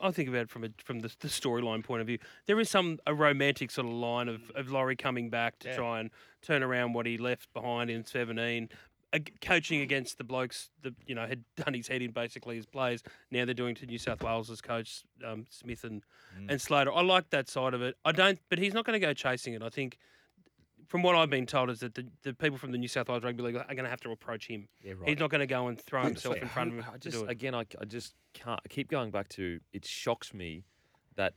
[0.00, 2.18] I think about it from a, from the, the storyline point of view.
[2.46, 5.76] There is some a romantic sort of line of, of Laurie coming back to Yeah.
[5.76, 8.68] try and turn around what he left behind in seventeen,
[9.42, 13.02] coaching against the blokes that you know had done his head in basically as players.
[13.30, 16.02] Now they're doing to New South Wales as coach um, Smith and
[16.48, 16.92] and Slater.
[16.92, 17.96] I like that side of it.
[18.04, 19.62] I don't, but he's not going to go chasing it.
[19.62, 19.98] I think.
[20.92, 23.24] From what I've been told, is that the, the people from the New South Wales
[23.24, 24.68] Rugby League are going to have to approach him.
[24.82, 25.08] Yeah, right.
[25.08, 27.54] He's not going to go and throw himself in front of him I just again,
[27.54, 28.60] I, I just can't.
[28.62, 29.58] I keep going back to.
[29.72, 30.66] It shocks me
[31.16, 31.32] that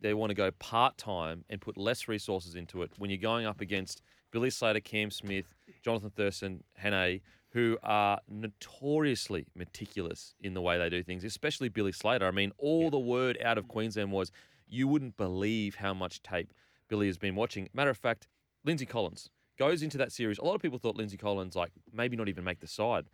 [0.00, 3.46] they want to go part time and put less resources into it when you're going
[3.46, 5.46] up against Billy Slater, Cam Smith,
[5.84, 11.90] Johnathan Thurston, Hannant, who are notoriously meticulous in the way they do things, especially Billy
[11.90, 12.28] Slater.
[12.28, 14.30] I mean, all the word out of Queensland was
[14.68, 16.52] you wouldn't believe how much tape
[16.88, 17.68] Billy has been watching.
[17.74, 18.28] Matter of fact,
[18.64, 20.38] Lindsay Collins goes into that series.
[20.38, 23.04] A lot of people thought Lindsay Collins, like, maybe not even make the side.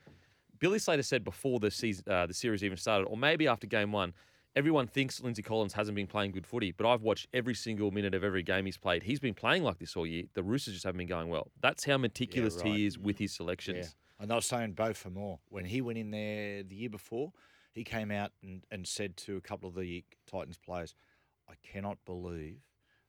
[0.59, 3.93] Billy Slater said before the season, uh, the series even started, or maybe after game
[3.93, 4.13] one,
[4.57, 8.15] everyone thinks Lindsay Collins hasn't been playing good footy, but I've watched every single minute
[8.15, 9.03] of every game he's played.
[9.03, 10.25] He's been playing like this all year.
[10.35, 11.51] The Roosters just haven't been going well.
[11.63, 12.67] That's how meticulous right.
[12.67, 13.97] he is with his selections.
[14.19, 14.23] Yeah.
[14.23, 15.41] And I was saying both for more.
[15.49, 17.33] When he went in there the year before,
[17.73, 20.95] he came out and, and said to a couple of the Titans players,
[21.49, 22.59] I cannot believe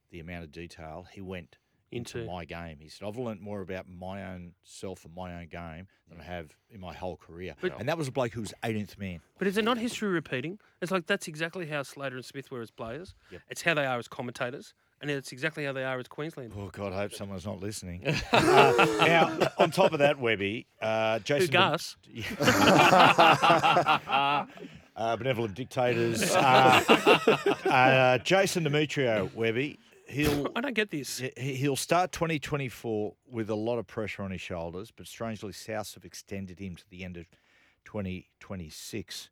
[0.10, 1.58] the amount of detail he went
[1.92, 2.78] into, my game.
[2.80, 6.24] He said, I've learnt more about my own self and my own game than I
[6.24, 7.56] have in my whole career.
[7.62, 9.20] But- and that was a bloke who was 18th man.
[9.38, 10.60] But is it not history repeating?
[10.82, 13.16] It's like that's exactly how Slater and Smith were as players.
[13.32, 13.42] Yep.
[13.50, 16.54] It's how they are as commentators, and it's exactly how they are as Queensland.
[16.58, 18.06] Oh, God, I hope someone's not listening.
[18.32, 18.74] uh,
[19.06, 21.52] now, on top of that, Webby, uh, Who Jason.
[21.52, 21.98] Gus?
[22.40, 24.46] uh,
[24.96, 26.36] uh, benevolent dictators.
[26.36, 29.80] Uh, uh, Jason Demetriou, Webby,
[30.12, 31.20] he'll I don't get this.
[31.38, 35.94] he- he'll start 2024 with a lot of pressure on his shoulders, but strangely, South
[35.96, 37.26] have extended him to the end of
[37.86, 39.30] 2026.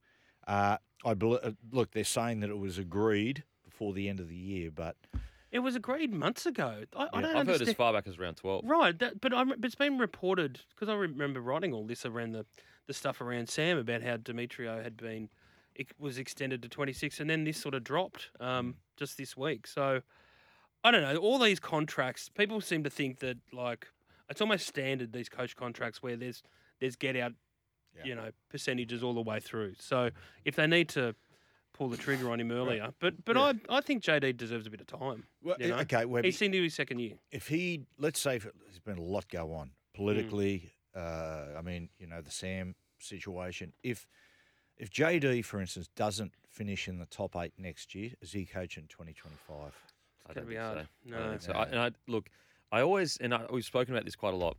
[0.48, 4.28] Uh, I bel uh, look, they're saying that it was agreed before the end of
[4.30, 4.96] the year, but
[5.52, 6.84] It was agreed months ago.
[6.96, 8.64] I, I Yeah, don't I've heard as far back as round 12.
[8.66, 12.32] Right, that, but, I'm, but it's been reported because I remember writing all this around
[12.34, 12.46] the,
[12.88, 15.30] the stuff around Sam about how Demetriou had been
[15.76, 19.66] it was extended to 26, and then this sort of dropped um, just this week.
[19.66, 20.02] So
[20.84, 21.18] I don't know.
[21.18, 23.88] All these contracts, people seem to think that like
[24.30, 26.44] it's almost standard these coach contracts where there's
[26.80, 27.34] there's get out,
[28.04, 29.74] you know, percentages all the way through.
[29.80, 30.10] So
[30.46, 31.16] if they need to
[31.74, 34.82] pull the trigger on him earlier, but but I I think JD deserves a bit
[34.82, 35.26] of time.
[35.44, 35.78] well, you know?
[35.80, 37.14] okay, Webby, He's into his second year.
[37.32, 40.72] if he, let's say, there's been a lot go on politically.
[40.96, 43.74] Uh, I mean, you know, the Sam situation.
[43.84, 44.08] If
[44.78, 48.86] if JD, for instance, doesn't finish in the top eight next year, is he coaching
[48.88, 49.74] 2025?
[50.30, 50.78] I gonna don't be think hard.
[50.78, 51.08] so.
[51.08, 51.18] I No.
[51.24, 51.52] don't think so.
[51.54, 52.30] I, and I look,
[52.72, 54.58] I always and I, we've spoken about this quite a lot.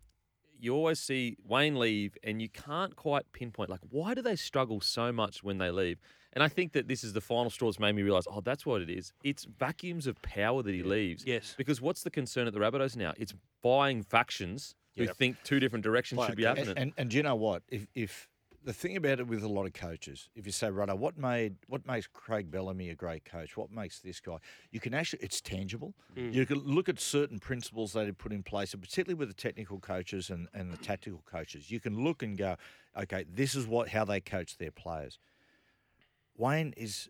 [0.62, 4.80] You always see Wayne leave, and you can't quite pinpoint like why do they struggle
[4.80, 5.98] so much when they leave.
[6.32, 8.64] And I think that this is the final straw that's made me realise, oh, that's
[8.64, 9.12] what it is.
[9.24, 11.24] It's vacuums of power that he leaves.
[11.26, 11.54] Yes.
[11.58, 13.14] Because what's the concern at the Rabbitohs now?
[13.16, 15.16] It's buying factions who Yep.
[15.16, 16.68] think two different directions Player should be happening.
[16.70, 17.62] And, and and do you know what?
[17.68, 18.28] If if
[18.64, 21.56] the thing about it with a lot of coaches, if you say, right, what made
[21.66, 23.56] what makes Craig Bellamy a great coach?
[23.56, 24.36] What makes this guy?
[24.70, 25.94] You can actually it's tangible.
[26.16, 26.34] Mm.
[26.34, 29.34] You can look at certain principles that he put in place, and particularly with the
[29.34, 32.56] technical coaches and, and the tactical coaches, you can look and go,
[32.96, 35.18] okay, this is what how they coach their players.
[36.36, 37.08] Wayne is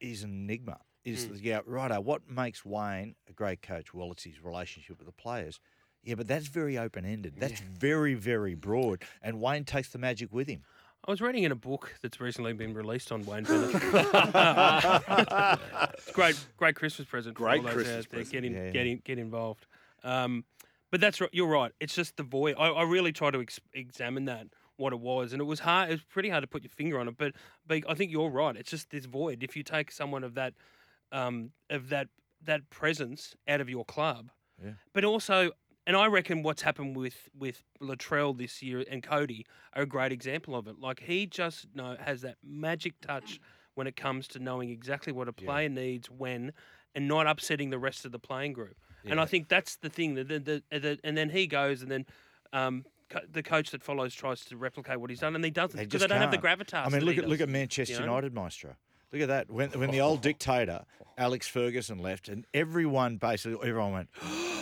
[0.00, 0.78] is an enigma.
[1.04, 1.34] Is mm.
[1.34, 3.94] the yeah, righto, what makes Wayne a great coach?
[3.94, 5.60] Well, it's his relationship with the players.
[6.02, 7.34] Yeah, but that's very open ended.
[7.38, 9.02] That's very, very broad.
[9.20, 10.62] And Wayne takes the magic with him.
[11.08, 13.74] I was reading in a book that's recently been released on Wayne Bennett.
[15.96, 17.34] It's great, great Christmas present.
[17.36, 18.18] for Great all those Christmas out there.
[18.20, 18.32] present.
[18.32, 19.66] Get in, Yeah, get in, get involved.
[20.04, 20.44] Um,
[20.90, 21.30] but that's right.
[21.32, 21.72] You're right.
[21.80, 22.56] It's just the void.
[22.58, 25.88] I, I really try to ex- examine that what it was, and it was hard.
[25.88, 27.16] It was pretty hard to put your finger on it.
[27.16, 27.32] But,
[27.66, 28.54] but I think you're right.
[28.54, 29.42] It's just this void.
[29.42, 30.52] If you take someone of that,
[31.10, 32.08] um, of that
[32.44, 34.30] that presence out of your club,
[34.62, 34.72] Yeah.
[34.92, 35.52] but also.
[35.88, 40.12] And I reckon what's happened with with Latrell this year and Cody are a great
[40.12, 40.78] example of it.
[40.78, 43.40] Like he just know has that magic touch
[43.74, 46.52] when it comes to knowing exactly what a player needs when,
[46.94, 48.76] and not upsetting the rest of the playing group.
[49.06, 50.14] And I think that's the thing.
[50.16, 52.04] That the, the, the, and then he goes, and then
[52.52, 55.78] um, co- the coach that follows tries to replicate what he's done, and he doesn't
[55.78, 56.84] because just they don't have the gravitas.
[56.84, 58.06] I mean, look at look at Manchester you know?
[58.06, 58.74] United, Maestro.
[59.10, 59.50] Look at that.
[59.50, 60.84] When when the old dictator
[61.16, 64.08] Alex Ferguson left, and everyone basically everyone went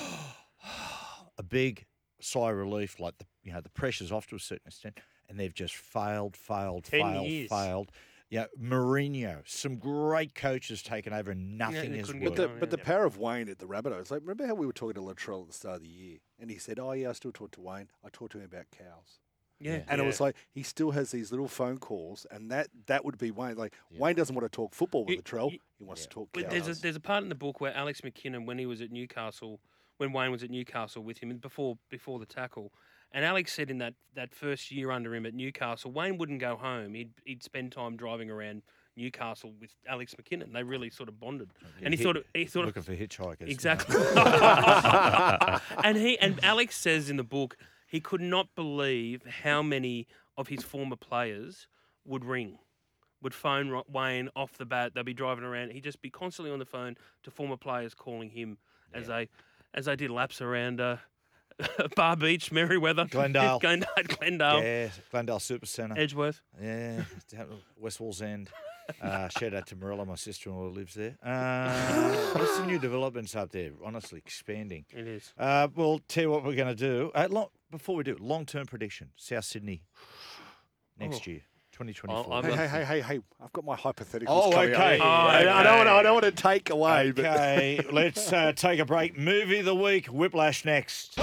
[1.49, 1.87] big
[2.21, 5.39] sigh of relief, like the you know the pressure's off to a certain extent, and
[5.39, 7.49] they've just failed, failed, Ten failed, years.
[7.51, 7.91] failed.
[8.29, 12.57] Yeah, Mourinho, some great coaches taken over, and nothing they has couldn't But the, Yeah.
[12.59, 15.01] but the power of Wayne at the Rabbitohs, like remember how we were talking to
[15.01, 17.53] Latrell at the start of the year, and he said, "Oh yeah, I still talk
[17.53, 17.89] to Wayne.
[18.05, 19.21] I talk to him about cows."
[19.59, 23.05] Yeah, And it was like he still has these little phone calls, and that that
[23.07, 23.57] would be Wayne.
[23.57, 26.43] Like Wayne doesn't want to talk football with Y- Latrell; he wants to talk But
[26.51, 26.53] cows.
[26.53, 28.91] there's a, there's a part in the book where Alex McKinnon, when he was at
[28.91, 29.61] Newcastle,
[29.99, 32.73] when Wayne was at Newcastle with him and before before the tackle,
[33.13, 36.57] and Alex said in that, that first year under him at Newcastle, Wayne wouldn't go
[36.57, 36.95] home.
[36.95, 38.63] He'd he'd spend time driving around
[38.97, 40.53] Newcastle with Alex McKinnon.
[40.53, 41.51] They really sort of bonded,
[41.83, 43.49] and he Hit- sort of he sort of looking for hitchhikers.
[43.49, 43.97] Exactly.
[45.85, 47.57] and he and Alex says in the book
[47.87, 50.07] he could not believe how many
[50.37, 51.69] of his former players
[52.05, 52.59] would ring,
[53.23, 54.93] would phone Wayne off the bat.
[54.95, 55.71] They'd be driving around.
[55.73, 58.59] He'd just be constantly on the phone to former players calling him
[58.93, 59.29] as they
[59.77, 60.97] as they did laps around uh,
[61.97, 63.59] Bar Beach, Merewether, Glendale.
[63.59, 65.99] Glendale, Glendale Yeah, Glendale Super Centre.
[65.99, 66.41] Edgeworth.
[66.61, 67.03] Yeah,
[67.79, 68.49] West Wallsend.
[69.03, 71.17] Uh, shout out to Marilla, my sister-in-law who lives there.
[71.21, 73.71] Uh, what's some new developments up there?
[73.85, 74.85] Honestly, expanding.
[74.91, 75.33] It is.
[75.37, 77.11] Uh, we'll tell you what we're going to do.
[77.13, 79.83] Uh, long, before we do, long-term prediction: South Sydney
[81.01, 81.31] next Oh.
[81.33, 81.41] year,
[81.77, 82.33] 2024.
[82.33, 83.21] I'm hey, hey, hey, hey, hey!
[83.43, 84.25] I've got my hypotheticals.
[84.29, 84.81] Oh, coming up.
[84.81, 84.99] okay.
[84.99, 85.93] I, I don't want to.
[85.93, 89.19] I don't want to take away, but Okay, let's uh, take a break.
[89.19, 91.19] Movie of the week: Whiplash next.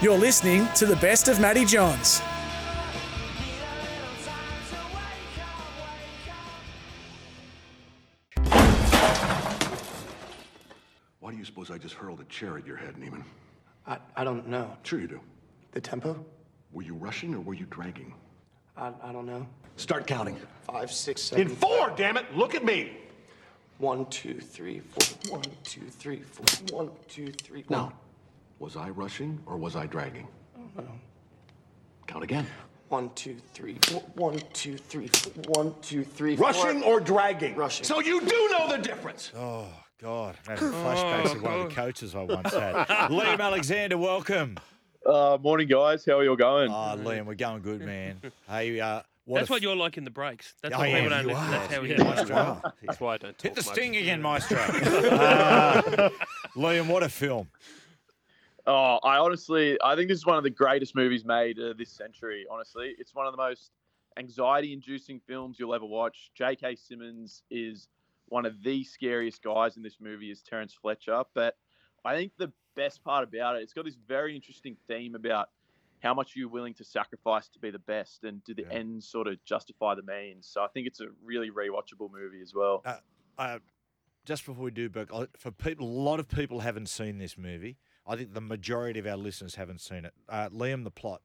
[0.00, 2.22] You're listening to the best of Matty Johns.
[11.44, 13.22] You suppose I just hurled a chair at your head, Neiman?
[13.86, 14.74] I, I don't know.
[14.82, 15.20] Sure you do.
[15.72, 16.24] The tempo?
[16.72, 18.14] Were you rushing or were you dragging?
[18.78, 19.46] I, I don't know.
[19.76, 20.38] Start counting.
[20.62, 21.42] Five, six, seven.
[21.42, 21.60] In seven.
[21.60, 22.34] four, damn it!
[22.34, 22.96] Look at me!
[23.76, 25.36] One, two, three, four.
[25.36, 26.78] One, two, three, four.
[26.78, 27.62] One, two, three.
[27.68, 27.92] Now,
[28.58, 30.26] Was I rushing or was I dragging?
[32.06, 32.46] Count again.
[32.88, 34.00] One, two, three, four.
[34.14, 35.32] One, two, three, four.
[35.48, 36.46] One, two, three, four.
[36.46, 37.54] Rushing or dragging?
[37.54, 37.84] Rushing.
[37.84, 39.30] So you do know the difference.
[39.36, 39.66] Oh,
[40.04, 40.36] God.
[40.46, 42.74] I'm having flashbacks of one of the coaches I once had.
[43.08, 44.58] Liam Alexander, welcome.
[45.06, 46.04] Uh, morning, guys.
[46.04, 46.70] How are you all going?
[46.70, 48.20] Oh, Liam, we're going good, man.
[48.46, 50.52] Hey, uh, what That's a what you're like in the breaks.
[50.62, 51.42] That's Oh, what yeah, people don't you listen.
[51.46, 51.50] are.
[51.52, 52.04] That's how he Yeah, is.
[52.04, 52.62] Maestro.
[52.82, 53.74] That's why I don't talk Hit the much.
[53.74, 54.58] sting again, Maestro.
[55.14, 56.10] Uh,
[56.54, 57.48] Liam, what a film.
[58.66, 61.90] Oh, I honestly, I think this is one of the greatest movies made uh, this
[61.90, 62.44] century.
[62.50, 63.70] Honestly, it's one of the most
[64.18, 66.30] anxiety-inducing films you'll ever watch.
[66.34, 66.74] J.K.
[66.76, 67.88] Simmons is
[68.26, 71.22] one of the scariest guys in this movie, is Terrence Fletcher.
[71.34, 71.56] But
[72.04, 75.50] I think the best part about it, it's got this very interesting theme about
[76.02, 78.72] how much you're willing to sacrifice to be the best, and do the Yeah.
[78.72, 80.46] ends sort of justify the means.
[80.46, 82.84] So I think it's a really rewatchable movie as well.
[83.38, 83.58] Uh,
[84.26, 87.78] just before we do, Burke, for people, a lot of people haven't seen this movie.
[88.06, 90.12] I think the majority of our listeners haven't seen it.
[90.28, 91.22] Uh, Liam, the plot.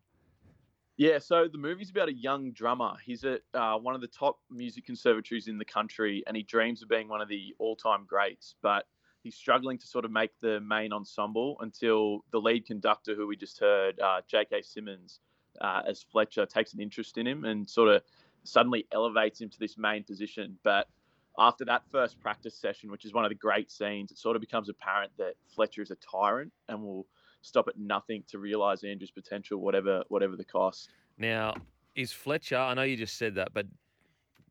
[1.00, 2.92] Yeah, so the movie's about a young drummer.
[3.06, 6.84] He's at uh, one of the top music conservatories in the country, and he dreams
[6.84, 8.56] of being one of the all-time greats.
[8.62, 8.86] But
[9.24, 13.38] he's struggling to sort of make the main ensemble until the lead conductor, who we
[13.38, 14.62] just heard, uh, J.K.
[14.62, 15.22] Simmons,
[15.62, 18.02] uh, as Fletcher, takes an interest in him and sort of
[18.44, 20.58] suddenly elevates him to this main position.
[20.66, 20.90] But
[21.38, 24.42] after that first practice session, which is one of the great scenes, it sort of
[24.42, 27.08] becomes apparent that Fletcher is a tyrant and will
[27.42, 30.90] stop at nothing to realize Andrew's potential, whatever whatever the cost.
[31.18, 31.54] Now,
[31.96, 32.58] is Fletcher?
[32.58, 33.66] I know you just said that, but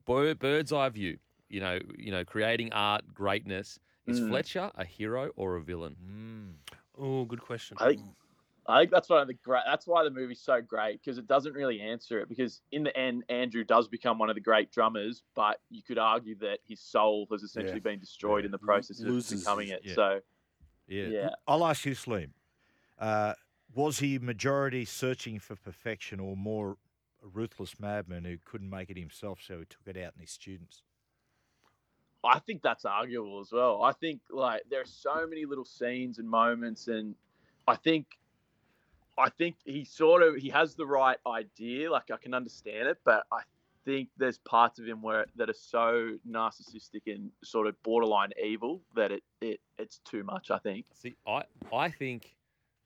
[0.07, 1.18] bird's eye view.
[1.49, 3.78] You know, you know, creating art, greatness.
[4.07, 4.28] Is Mm.
[4.28, 5.97] Fletcher a hero or a villain?
[6.03, 6.74] Mm.
[6.99, 7.76] Oh, good question.
[7.80, 8.01] I think
[8.70, 9.62] I think that's one of the great.
[9.66, 12.28] That's why the movie's so great because it doesn't really answer it.
[12.28, 15.97] Because in the end, Andrew does become one of the great drummers, but you could
[15.97, 19.76] argue that his soul has essentially been destroyed in the process of Loses becoming his-
[19.76, 19.84] it.
[19.84, 19.95] yeah.
[19.95, 20.20] So
[20.86, 21.07] Yeah.
[21.07, 21.30] Yeah.
[21.47, 22.30] I'll ask you, Liam.
[22.99, 23.34] Uh,
[23.74, 26.76] was he majority searching for perfection or more
[27.22, 30.30] a ruthless madman who couldn't make it himself, so he took it out on his
[30.30, 30.82] students?
[32.24, 33.82] I think that's arguable as well.
[33.82, 37.14] I think like there are so many little scenes and moments, and
[37.66, 38.07] I think,
[39.16, 41.90] I think he sort of he has the right idea.
[41.90, 43.42] Like I can understand it, but I
[43.84, 48.80] think there's parts of him where that are so narcissistic and sort of borderline evil
[48.96, 50.51] that it, it it's too much.
[50.51, 50.86] I think.
[50.94, 52.34] See, I, I think,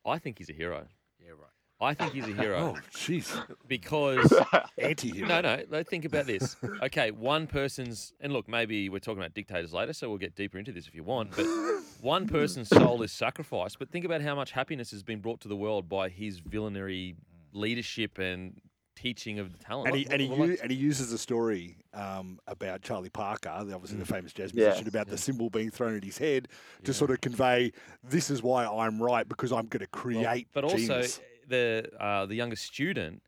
[0.04, 0.86] I think he's a hero.
[1.20, 1.50] Yeah, right.
[1.80, 3.28] I think he's a hero Oh, jeez.
[3.66, 4.32] because
[4.78, 5.26] Anti-hero.
[5.26, 5.62] no, no.
[5.68, 6.56] Let's think about this.
[6.82, 10.58] Okay, one person's and look, maybe we're talking about dictators later, so we'll get deeper
[10.58, 11.34] into this if you want.
[11.36, 11.46] But
[12.00, 13.78] one person's soul is sacrificed.
[13.78, 17.16] But think about how much happiness has been brought to the world by his villainary
[17.16, 17.60] mm.
[17.60, 18.60] leadership and
[19.02, 19.88] teaching of the talent.
[19.88, 23.96] And he, and, he like- and he uses a story um, about Charlie Parker, obviously
[23.96, 24.00] Mm.
[24.00, 24.66] the famous jazz Yeah.
[24.66, 26.48] musician, about the cymbal being thrown at his head
[26.84, 27.72] to sort of convey
[28.02, 31.02] this is why I'm right because I'm going to Well, create but also
[31.48, 33.22] the uh, the youngest student,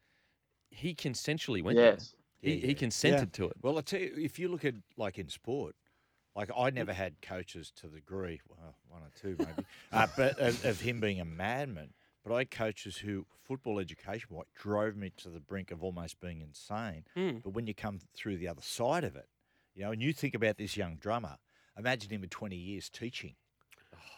[0.71, 2.15] he consensually went yes.
[2.43, 2.53] there.
[2.53, 2.79] He, Yeah, he yeah.
[2.79, 3.57] consented to it.
[3.63, 5.75] Well, I tell you, if you look at like in sport,
[6.37, 10.39] like I never had coaches to the degree, well, one or two maybe, uh, but
[10.39, 11.91] of, of him being a madman.
[12.25, 16.21] But I had coaches who, football education, what drove me to the brink of almost
[16.21, 17.05] being insane.
[17.15, 17.39] Hmm.
[17.43, 19.29] But when you come through the other side of it,
[19.75, 21.37] you know, and you think about this young drummer,
[21.79, 23.35] imagine him in 20 years teaching.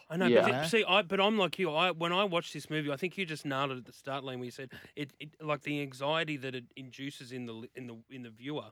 [0.09, 0.47] I know, Yeah.
[0.49, 1.69] but see, I but I'm like you.
[1.73, 4.23] I when I watched this movie, I think you just nailed it at the start,
[4.23, 4.37] Liam.
[4.37, 7.97] Where you said it, it like the anxiety that it induces in the in the
[8.09, 8.71] in the viewer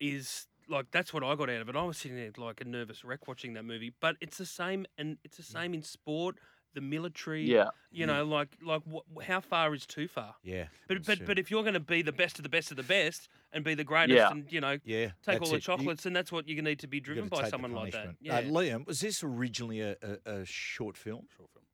[0.00, 1.76] is like that's what I got out of it.
[1.76, 3.92] I was sitting there like a nervous wreck watching that movie.
[4.00, 6.36] But it's the same, and it's the same in sport,
[6.76, 7.42] the military.
[7.44, 7.70] Yeah.
[7.90, 10.36] You know, like like wh- how far is too far?
[10.44, 10.66] Yeah.
[10.86, 11.26] But but true.
[11.26, 13.64] but if you're going to be the best of the best of the best and
[13.64, 14.30] be the greatest, Yeah.
[14.30, 15.56] and you know yeah, take all the it.
[15.56, 18.14] You- chocolates, and that's what you need to be driven by someone like that.
[18.20, 18.36] Yeah.
[18.36, 19.96] Uh, Liam, was this originally a,
[20.26, 21.26] a, a short film?
[21.36, 21.64] Short film.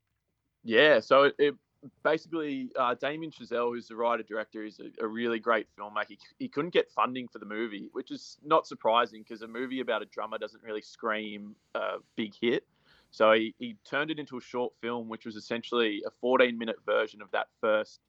[0.63, 1.55] Yeah, so it, it
[2.03, 6.07] basically uh, Damien Chazelle, who's the writer director, is a, a really great filmmaker.
[6.09, 9.81] He, he couldn't get funding for the movie, which is not surprising because a movie
[9.81, 12.65] about a drummer doesn't really scream a big hit.
[13.13, 16.77] So he, he turned it into a short film, which was essentially a 14 minute
[16.83, 17.99] version of that first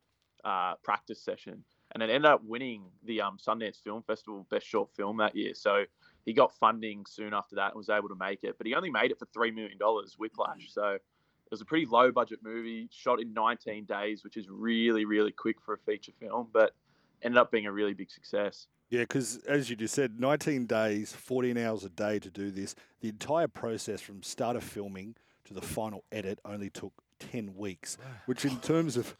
[0.44, 1.62] uh, practice session.
[1.92, 5.52] And it ended up winning the um, Sundance Film Festival Best Short Film that year.
[5.54, 5.84] So
[6.24, 8.56] he got funding soon after that and was able to make it.
[8.56, 9.78] But he only made it for $3 million,
[10.16, 10.72] Whiplash.
[10.72, 11.02] So it
[11.50, 15.60] was a pretty low budget movie, shot in 19 days, which is really, really quick
[15.60, 16.74] for a feature film, but
[17.22, 18.68] ended up being a really big success.
[18.90, 22.74] Yeah, because as you just said, 19 days, 14 hours a day to do this.
[23.00, 25.16] The entire process from start of filming
[25.46, 29.16] to the final edit only took 10 weeks, which in terms of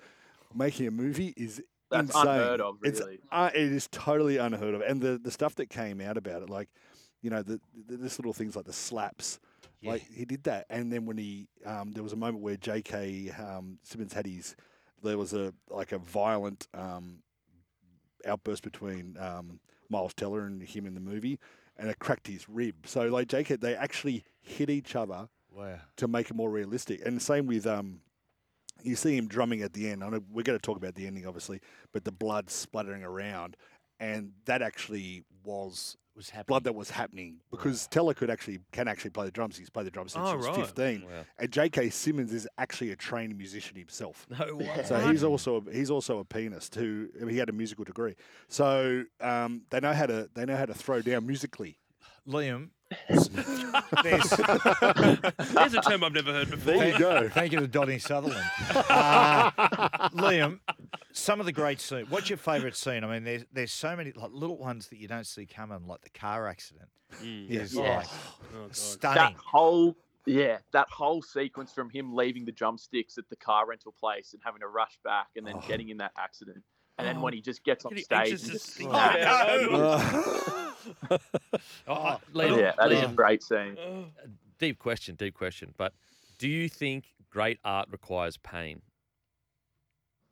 [0.55, 2.27] making a movie is That's insane.
[2.29, 3.01] unheard of, It's,
[3.33, 4.81] uh, it is totally unheard of.
[4.83, 6.69] And the, the stuff that came out about it, like,
[7.23, 7.59] you know, the,
[7.89, 9.41] the this little things like the slaps.
[9.83, 13.31] Like he did that, and then when he, um, there was a moment where J.K.
[13.39, 14.57] Um, Simmons had his,
[15.03, 17.19] there was a like a violent um,
[18.27, 21.39] outburst between um, Miles Teller and him in the movie,
[21.77, 22.75] and it cracked his rib.
[22.87, 23.57] So like J.K.
[23.57, 25.77] they actually hit each other Wow.
[25.97, 27.01] to make it more realistic.
[27.07, 28.01] And same with um,
[28.83, 30.03] you see him drumming at the end.
[30.03, 31.61] I know we're going to talk about the ending, obviously,
[31.93, 33.57] but the blood splattering around,
[34.01, 36.45] and that actually was Was happening.
[36.47, 39.57] blood that was happening because Teller could actually can actually play the drums.
[39.57, 40.57] He's played the drums since Oh, he was right.
[40.57, 41.25] fifteen, Wow.
[41.39, 41.91] and J.K.
[41.91, 44.27] Simmons is actually a trained musician himself.
[44.39, 44.83] No way.
[44.87, 48.15] So he's also a, he's also a pianist who he had a musical degree.
[48.49, 51.79] So um, they know how to they know how to throw down musically.
[52.29, 52.71] Liam,
[53.09, 53.29] there's,
[54.31, 56.75] There's a term I've never heard before.
[56.75, 57.29] There you go.
[57.29, 58.45] Thank you to Donny Sutherland.
[58.95, 59.51] Uh,
[60.11, 60.61] Liam,
[61.13, 62.09] some of the great scenes.
[62.11, 63.03] What's your favourite scene?
[63.05, 66.03] I mean, there's there's so many like little ones that you don't see coming, like
[66.03, 66.89] the car accident.
[67.23, 67.99] Is Yeah.
[67.99, 68.07] like
[68.55, 68.77] Oh, God.
[68.77, 69.35] stunning.
[69.35, 73.93] That whole yeah, that whole sequence from him leaving the drumsticks at the car rental
[73.99, 76.63] place and having to rush back and then getting in that accident.
[76.99, 79.27] And then when he just gets on Getting stage and just just thinking about it.
[81.89, 83.77] Oh, Liam, Yeah, that is a great scene.
[84.59, 85.75] deep question, deep question.
[85.77, 85.93] But
[86.39, 88.81] do you think great art requires pain?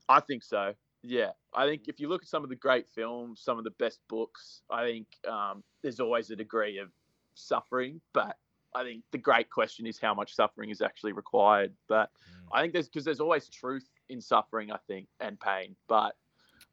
[0.09, 0.75] I think so.
[1.03, 3.73] Yeah, I think if you look at some of the great films, some of the
[3.73, 6.91] best books, I think um, there's always a degree of
[7.35, 8.01] suffering.
[8.15, 8.37] But
[8.75, 11.73] I think the great question is how much suffering is actually required.
[11.89, 12.11] But
[12.53, 15.75] I think there's because there's always truth in suffering, I think, and pain.
[15.89, 16.15] But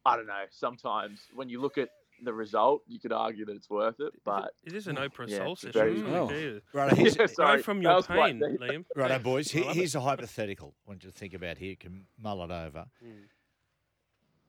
[0.04, 0.44] I don't know.
[0.50, 1.90] Sometimes when you look at
[2.22, 4.12] the result, you could argue that it's worth it.
[4.24, 5.72] But Is this an Oprah Yeah, Soul session?
[5.72, 6.60] very- Really Oh.
[6.72, 8.58] Right, here's, Yeah, Go sorry, from your was quite pain.
[8.60, 8.84] Liam.
[8.94, 9.54] Righto, boys.
[9.54, 9.98] I Here, here's it.
[9.98, 10.74] a hypothetical.
[10.86, 11.70] I want you to think about here.
[11.70, 12.86] You can mull it over.
[13.04, 13.22] Mm.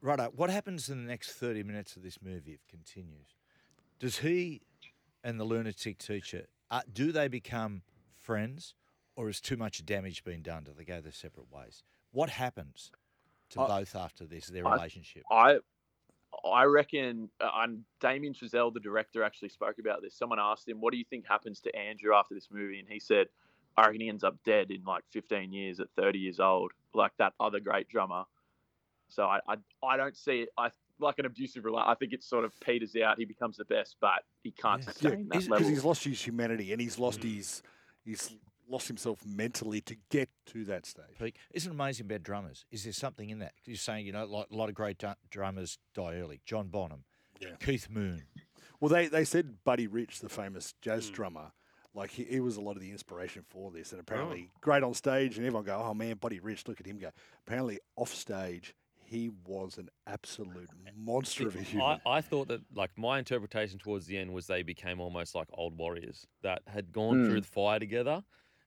[0.01, 3.35] Righto, what happens in the next 30 minutes of this movie if it continues?
[3.99, 4.61] Does he
[5.23, 7.83] and the lunatic teacher, uh, do they become
[8.19, 8.73] friends
[9.15, 10.63] or is too much damage been done?
[10.63, 11.83] Do they go their separate ways?
[12.11, 12.91] What happens
[13.51, 15.23] to I- both after this, their I- relationship?
[15.31, 15.57] I
[16.45, 20.15] I reckon, uh, and Damien Chazelle, the director, actually spoke about this.
[20.15, 22.99] Someone asked him, "What do you think happens to Andrew after this movie?" And he
[22.99, 23.27] said,
[23.77, 27.11] "I reckon he ends up dead in like 15 years at 30 years old, like
[27.17, 28.23] that other great drummer."
[29.09, 30.49] So I I, I don't see it.
[30.57, 31.89] I like an abusive relationship.
[31.89, 33.17] I think it sort of peters out.
[33.19, 34.91] He becomes the best, but he can't Yeah.
[34.91, 35.67] sustain that because level.
[35.69, 37.61] he's lost his humanity and he's lost his
[38.05, 38.35] he's
[38.71, 41.17] lost himself mentally to get to that stage.
[41.19, 41.37] Peak.
[41.53, 42.65] Isn't it amazing about drummers?
[42.71, 43.53] Is there something in that?
[43.65, 46.41] You're saying, you know, like a lot of great du- drummers die early.
[46.45, 47.03] John Bonham,
[47.39, 47.55] Yeah.
[47.59, 48.23] Keith Moon.
[48.79, 51.13] Well, they, they said Buddy Rich, the famous jazz mm.
[51.13, 51.51] drummer,
[51.93, 54.57] like he, he was a lot of the inspiration for this, and apparently oh.
[54.61, 57.09] great on stage, and everyone go, "Oh man, Buddy Rich, look at him go."
[57.45, 61.99] Apparently off stage, he was an absolute monster of a human.
[62.05, 65.47] I, I thought that, like, my interpretation towards the end was they became almost like
[65.53, 67.29] old warriors that had gone hmm.
[67.29, 68.23] through the fire together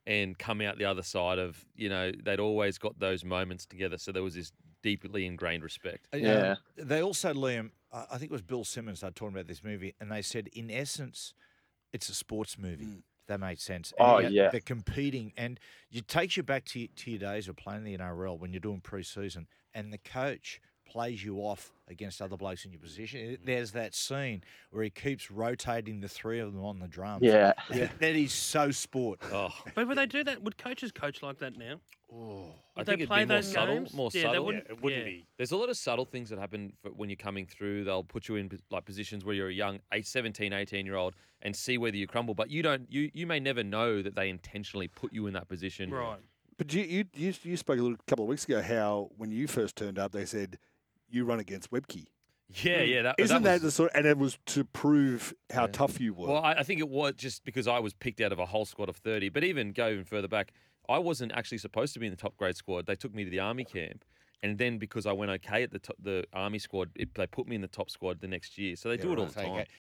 [0.07, 3.97] and come out the other side of, you know, they'd always got those moments together.
[3.99, 4.53] So there was this
[4.83, 6.09] deeply ingrained respect.
[6.13, 6.55] Uh, Yeah.
[6.77, 9.95] They also, Liam, I I think it was Bill Simmons that talking about this movie,
[10.01, 11.33] and they said, in essence,
[11.93, 12.85] it's a sports movie.
[12.85, 13.93] If that made sense.
[13.99, 14.51] And Oh, yet yeah.
[14.51, 15.59] They're competing, and
[15.91, 18.61] it takes you back to, your- to your days of playing the NRL when you're
[18.61, 23.21] doing pre-season, and the coach plays you off against other blokes in your position.
[23.21, 23.39] Mm.
[23.45, 27.23] There's that scene where he keeps rotating the three of them on the drums.
[27.23, 27.53] yeah.
[27.71, 29.21] That- that is so sport.
[29.33, 30.43] Oh, But would they do that?
[30.43, 31.81] Would coaches coach like that now?
[32.13, 32.55] Oh.
[32.77, 33.95] I think they it'd be more those subtle, games?
[33.95, 34.47] more yeah, subtle.
[34.47, 35.09] wouldn't, it wouldn't yeah.
[35.09, 35.27] be.
[35.37, 37.85] There's a lot of subtle things that happen for when you're coming through.
[37.85, 41.15] They'll put you in like positions where you're a young, a 17, 18 year old,
[41.43, 42.35] and see whether you crumble.
[42.35, 42.87] But you don't.
[42.91, 45.91] You you may never know that they intentionally put you in that position.
[45.91, 46.19] Right.
[46.57, 49.47] but you, you you you spoke a little, couple of weeks ago how when you
[49.47, 50.59] first turned up, they said
[51.15, 52.07] you run against Webcke.
[52.63, 52.89] Yeah, hmm.
[52.91, 53.03] yeah.
[53.03, 53.91] That, Isn't that, was- the sort?
[53.93, 55.73] Of, And it was to prove how Yeah.
[55.73, 56.29] tough you were.
[56.29, 58.65] Well, I, I think it was just because I was picked out of a whole
[58.65, 59.31] squad of 30.
[59.31, 60.53] But even go even further back,
[60.89, 62.87] I wasn't actually supposed to be in the top grade squad.
[62.87, 64.05] They took me to the army camp.
[64.43, 67.49] And then because I went okay at the top, the army squad, it, they put
[67.49, 68.77] me in the top squad the next year.
[68.77, 69.53] So they do it all the time.
[69.53, 69.67] okay.